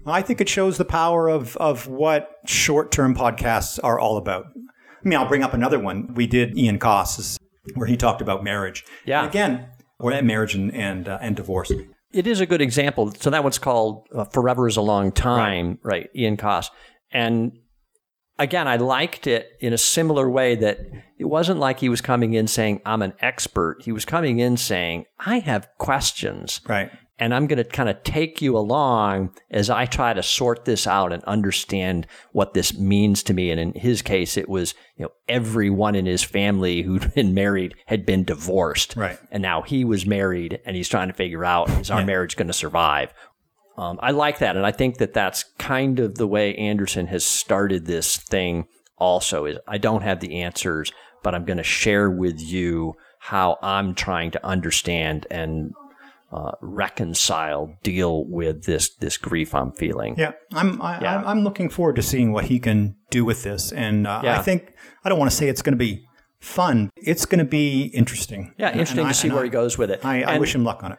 I 0.07 0.23
think 0.23 0.41
it 0.41 0.49
shows 0.49 0.79
the 0.79 0.85
power 0.85 1.29
of 1.29 1.57
of 1.59 1.87
what 1.89 2.31
short 2.47 2.91
term 2.91 3.15
podcasts 3.15 3.79
are 3.83 3.99
all 3.99 4.17
about. 4.17 4.47
I 4.57 5.09
mean, 5.09 5.19
I'll 5.19 5.29
bring 5.29 5.43
up 5.43 5.55
another 5.55 5.79
one. 5.79 6.15
We 6.15 6.27
did 6.27 6.57
Ian 6.59 6.79
Coss, 6.79 7.39
where 7.75 7.87
he 7.87 7.97
talked 7.97 8.21
about 8.21 8.45
marriage. 8.45 8.85
Yeah. 9.05 9.21
And 9.21 9.29
again, 9.29 9.69
or 9.99 10.21
marriage 10.23 10.55
and 10.55 10.75
and, 10.75 11.09
uh, 11.09 11.19
and 11.21 11.37
divorce. 11.37 11.73
It 12.13 12.27
is 12.27 12.41
a 12.41 12.47
good 12.47 12.61
example. 12.61 13.13
So 13.13 13.31
that 13.31 13.43
one's 13.43 13.59
called 13.59 14.07
uh, 14.15 14.25
"Forever 14.25 14.67
Is 14.67 14.77
a 14.77 14.83
Long 14.83 15.13
Time," 15.13 15.79
right? 15.83 16.09
Ian 16.15 16.37
Coss, 16.37 16.71
and 17.13 17.53
again, 18.41 18.67
I 18.67 18.77
liked 18.77 19.27
it 19.27 19.49
in 19.61 19.73
a 19.73 19.79
similar 19.79 20.29
way 20.29 20.57
that 20.57 20.81
it 21.19 21.27
wasn't 21.27 21.61
like 21.61 21.79
he 21.79 21.89
was 21.89 22.01
coming 22.01 22.35
in 22.35 22.49
saying, 22.49 22.81
I'm 22.85 23.03
an 23.03 23.13
expert. 23.21 23.83
He 23.83 23.93
was 23.93 24.05
coming 24.05 24.41
in 24.41 24.57
saying, 24.57 25.05
I 25.19 25.39
have 25.41 25.69
questions. 25.79 26.61
Right. 26.67 26.91
And 27.21 27.35
I'm 27.35 27.47
going 27.47 27.59
to 27.59 27.65
kind 27.65 27.91
of 27.91 28.03
take 28.03 28.41
you 28.41 28.57
along 28.57 29.35
as 29.51 29.69
I 29.69 29.85
try 29.85 30.15
to 30.15 30.23
sort 30.23 30.65
this 30.65 30.87
out 30.87 31.13
and 31.13 31.23
understand 31.25 32.07
what 32.33 32.55
this 32.55 32.77
means 32.77 33.23
to 33.25 33.35
me. 33.35 33.51
And 33.51 33.61
in 33.61 33.75
his 33.75 34.01
case, 34.01 34.39
it 34.39 34.49
was, 34.49 34.75
you 34.97 35.05
know, 35.05 35.13
everyone 35.29 35.95
in 35.95 36.07
his 36.07 36.23
family 36.23 36.81
who'd 36.81 37.15
been 37.15 37.35
married 37.35 37.75
had 37.87 38.07
been 38.07 38.25
divorced. 38.25 38.97
Right. 38.97 39.19
And 39.31 39.43
now 39.43 39.61
he 39.61 39.85
was 39.85 40.07
married 40.07 40.61
and 40.65 40.75
he's 40.75 40.89
trying 40.89 41.09
to 41.09 41.15
figure 41.15 41.45
out, 41.45 41.69
is 41.69 41.91
our 41.91 42.05
marriage 42.05 42.37
going 42.37 42.49
to 42.49 42.55
survive? 42.55 43.13
Um, 43.77 43.99
I 44.03 44.11
like 44.11 44.41
that, 44.41 44.57
and 44.57 44.67
I 44.67 44.73
think 44.73 44.99
that 44.99 45.15
that's 45.15 45.45
kind 45.59 46.01
of 46.01 46.17
the 46.17 46.27
way 46.27 46.55
Anderson 46.57 47.07
has 47.07 47.25
started 47.25 47.87
this 47.87 48.19
thing. 48.19 48.67
Also, 48.99 49.47
is 49.47 49.57
I 49.67 49.79
don't 49.79 50.03
have 50.03 50.21
the 50.21 50.43
answers, 50.43 50.93
but 51.23 51.35
I'm 51.35 51.47
going 51.47 51.57
to 51.57 51.63
share 51.63 52.11
with 52.11 52.39
you 52.39 52.95
how 53.21 53.57
I'm 53.63 53.95
trying 53.95 54.33
to 54.33 54.47
understand 54.47 55.27
and 55.31 55.73
uh, 56.33 56.53
reconcile, 56.61 57.77
deal 57.83 58.25
with 58.27 58.65
this 58.65 58.91
this 58.97 59.17
grief 59.17 59.55
I'm 59.55 59.73
feeling. 59.73 60.15
Yeah, 60.19 60.33
I'm 60.53 60.81
I, 60.81 61.01
Yeah. 61.01 61.17
I'm- 61.17 61.27
I'm 61.27 61.41
looking 61.45 61.69
forward 61.71 61.97
to 61.97 62.03
seeing 62.03 62.33
what 62.33 62.45
he 62.47 62.59
can 62.59 62.97
do 63.11 63.25
with 63.25 63.43
this, 63.43 63.73
and 63.73 64.07
uh, 64.07 64.21
Yeah. 64.25 64.39
I 64.39 64.43
think 64.43 64.75
I 65.05 65.09
don't 65.09 65.19
want 65.19 65.31
to 65.31 65.37
say 65.37 65.49
it's 65.49 65.63
going 65.63 65.73
to 65.79 65.85
be 65.85 66.05
fun. 66.41 66.91
It's 66.97 67.27
going 67.27 67.41
to 67.41 67.45
be 67.45 67.87
interesting. 67.95 68.55
Yeah, 68.59 68.71
interesting 68.73 69.01
and 69.01 69.09
I- 69.09 69.13
to 69.13 69.19
see 69.19 69.29
where 69.31 69.41
I- 69.41 69.45
he 69.45 69.51
goes 69.51 69.77
with 69.79 69.91
it. 69.91 70.05
I, 70.05 70.23
I 70.23 70.33
And- 70.33 70.41
wish 70.41 70.55
him 70.55 70.65
luck 70.65 70.83
on 70.85 70.93
it. 70.93 70.99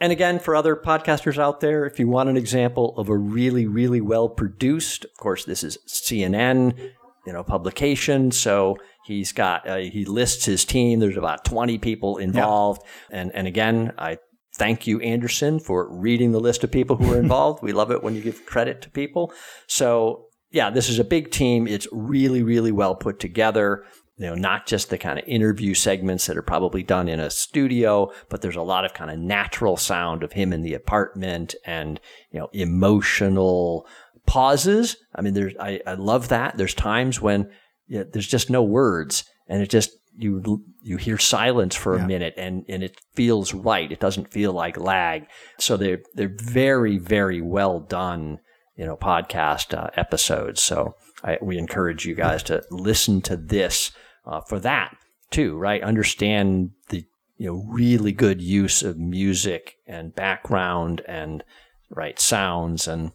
And 0.00 0.10
again, 0.10 0.40
for 0.40 0.56
other 0.56 0.74
podcasters 0.74 1.38
out 1.38 1.60
there, 1.60 1.86
if 1.86 2.00
you 2.00 2.08
want 2.08 2.28
an 2.28 2.36
example 2.36 2.92
of 2.98 3.08
a 3.08 3.16
really, 3.16 3.66
really 3.68 4.00
well 4.00 4.28
produced, 4.28 5.04
of 5.04 5.16
course, 5.16 5.44
this 5.44 5.62
is 5.62 5.78
CNN, 5.86 6.76
you 7.24 7.32
know, 7.32 7.44
publication. 7.44 8.32
So 8.32 8.76
he's 9.06 9.30
got 9.30 9.68
uh, 9.68 9.76
he 9.76 10.04
lists 10.04 10.44
his 10.44 10.64
team. 10.64 10.98
There's 10.98 11.16
about 11.16 11.44
20 11.44 11.78
people 11.78 12.16
involved, 12.18 12.82
and 13.12 13.30
and 13.32 13.46
again, 13.46 13.92
I 13.96 14.18
thank 14.62 14.86
you, 14.86 15.00
Anderson, 15.00 15.58
for 15.58 15.92
reading 15.92 16.30
the 16.30 16.38
list 16.38 16.62
of 16.62 16.70
people 16.70 16.94
who 16.94 17.12
are 17.12 17.18
involved. 17.20 17.64
we 17.64 17.72
love 17.72 17.90
it 17.90 18.00
when 18.00 18.14
you 18.14 18.22
give 18.22 18.46
credit 18.46 18.80
to 18.80 18.90
people. 18.90 19.32
So 19.66 20.26
yeah, 20.52 20.70
this 20.70 20.88
is 20.88 21.00
a 21.00 21.04
big 21.04 21.32
team. 21.32 21.66
It's 21.66 21.88
really, 21.90 22.44
really 22.44 22.70
well 22.70 22.94
put 22.94 23.18
together. 23.18 23.84
You 24.18 24.26
know, 24.26 24.34
not 24.36 24.66
just 24.66 24.88
the 24.88 24.98
kind 24.98 25.18
of 25.18 25.24
interview 25.26 25.74
segments 25.74 26.26
that 26.26 26.36
are 26.36 26.42
probably 26.42 26.84
done 26.84 27.08
in 27.08 27.18
a 27.18 27.28
studio, 27.28 28.12
but 28.28 28.40
there's 28.40 28.54
a 28.54 28.62
lot 28.62 28.84
of 28.84 28.94
kind 28.94 29.10
of 29.10 29.18
natural 29.18 29.76
sound 29.76 30.22
of 30.22 30.32
him 30.32 30.52
in 30.52 30.62
the 30.62 30.74
apartment 30.74 31.56
and, 31.66 31.98
you 32.30 32.38
know, 32.38 32.48
emotional 32.52 33.84
pauses. 34.26 34.96
I 35.12 35.22
mean, 35.22 35.34
there's, 35.34 35.54
I, 35.58 35.80
I 35.88 35.94
love 35.94 36.28
that. 36.28 36.56
There's 36.56 36.74
times 36.74 37.20
when 37.20 37.50
you 37.88 37.98
know, 37.98 38.04
there's 38.12 38.28
just 38.28 38.48
no 38.48 38.62
words 38.62 39.24
and 39.48 39.60
it 39.60 39.70
just, 39.70 39.90
you 40.16 40.62
you 40.82 40.96
hear 40.98 41.18
silence 41.18 41.74
for 41.74 41.94
a 41.94 41.98
Yeah. 41.98 42.06
minute 42.06 42.34
and 42.36 42.64
and 42.68 42.82
it 42.82 43.00
feels 43.14 43.54
right. 43.54 43.90
It 43.90 44.00
doesn't 44.00 44.32
feel 44.32 44.52
like 44.52 44.76
lag. 44.78 45.26
So 45.58 45.76
they're 45.76 46.00
they're 46.14 46.36
very 46.36 46.98
very 46.98 47.40
well 47.40 47.80
done, 47.80 48.38
you 48.76 48.84
know, 48.86 48.96
podcast 48.96 49.76
uh, 49.76 49.88
episodes. 49.96 50.62
So 50.62 50.94
I, 51.24 51.38
we 51.40 51.56
encourage 51.58 52.04
you 52.04 52.14
guys 52.14 52.42
to 52.44 52.62
listen 52.70 53.20
to 53.22 53.36
this 53.36 53.92
uh, 54.26 54.40
for 54.42 54.58
that 54.60 54.96
too, 55.30 55.56
right? 55.56 55.82
Understand 55.82 56.70
the 56.90 57.04
you 57.38 57.46
know 57.46 57.64
really 57.68 58.12
good 58.12 58.40
use 58.42 58.82
of 58.82 58.98
music 58.98 59.74
and 59.86 60.14
background 60.14 61.00
and 61.06 61.42
right 61.90 62.18
sounds 62.20 62.86
and 62.86 63.12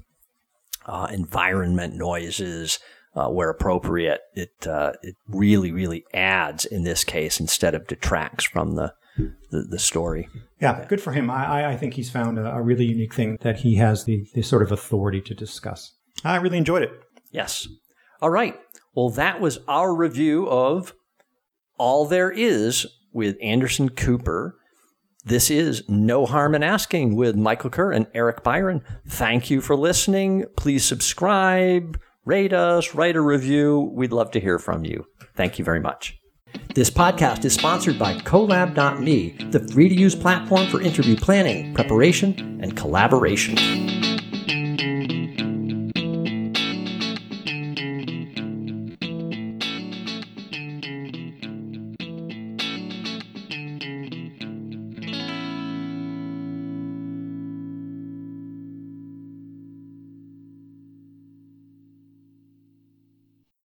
uh, 0.85 1.07
environment 1.11 1.95
noises 1.95 2.79
uh, 3.17 3.27
where 3.29 3.49
appropriate. 3.49 4.21
It 4.33 4.67
uh, 4.67 4.93
it 5.01 5.15
really 5.27 5.71
really 5.71 6.05
adds 6.13 6.65
in 6.65 6.83
this 6.83 7.03
case 7.03 7.39
instead 7.39 7.73
of 7.75 7.87
detracts 7.87 8.45
from 8.45 8.75
the 8.75 8.93
the, 9.51 9.63
the 9.71 9.79
story. 9.79 10.29
Yeah, 10.61 10.85
good 10.87 11.01
for 11.01 11.11
him. 11.11 11.29
I, 11.31 11.45
I- 11.63 11.71
I 11.71 11.75
think 11.77 11.95
he's 11.95 12.09
found 12.11 12.37
a, 12.37 12.55
a 12.55 12.61
really 12.61 12.85
unique 12.85 13.13
thing 13.15 13.37
that 13.41 13.57
he 13.61 13.75
has 13.75 14.05
the, 14.05 14.25
the 14.35 14.41
sort 14.43 14.61
of 14.61 14.71
authority 14.71 15.21
to 15.21 15.33
discuss. 15.33 15.93
I 16.23 16.35
really 16.37 16.57
enjoyed 16.59 16.83
it. 16.83 16.91
Yes. 17.31 17.67
All 18.21 18.29
right. 18.29 18.55
Well, 18.95 19.09
that 19.11 19.39
was 19.41 19.59
our 19.67 19.95
review 19.95 20.47
of 20.49 20.93
All 21.77 22.05
There 22.05 22.31
Is 22.31 22.85
with 23.13 23.37
Anderson 23.41 23.89
Cooper. 23.89 24.55
This 25.25 25.49
is 25.51 25.83
No 25.89 26.25
Harm 26.25 26.55
in 26.55 26.63
Asking 26.63 27.15
with 27.15 27.35
Michael 27.35 27.69
Kerr 27.69 27.91
and 27.91 28.07
Eric 28.13 28.43
Byron. 28.43 28.81
Thank 29.07 29.49
you 29.49 29.61
for 29.61 29.75
listening. 29.75 30.45
Please 30.55 30.85
subscribe, 30.85 31.99
rate 32.27 32.51
us, 32.51 32.93
write 32.93 33.15
a 33.15 33.21
review. 33.21 33.89
We'd 33.93 34.11
love 34.11 34.31
to 34.31 34.39
hear 34.39 34.59
from 34.59 34.83
you. 34.83 35.05
Thank 35.35 35.57
you 35.57 35.63
very 35.63 35.79
much. 35.79 36.19
This 36.75 36.89
podcast 36.89 37.45
is 37.45 37.53
sponsored 37.53 37.97
by 37.97 38.15
Colab.me, 38.15 39.37
the 39.51 39.65
free 39.69 39.89
to 39.89 39.95
use 39.95 40.13
platform 40.13 40.67
for 40.67 40.81
interview 40.81 41.15
planning, 41.15 41.73
preparation, 41.73 42.59
and 42.61 42.75
collaboration. 42.75 44.16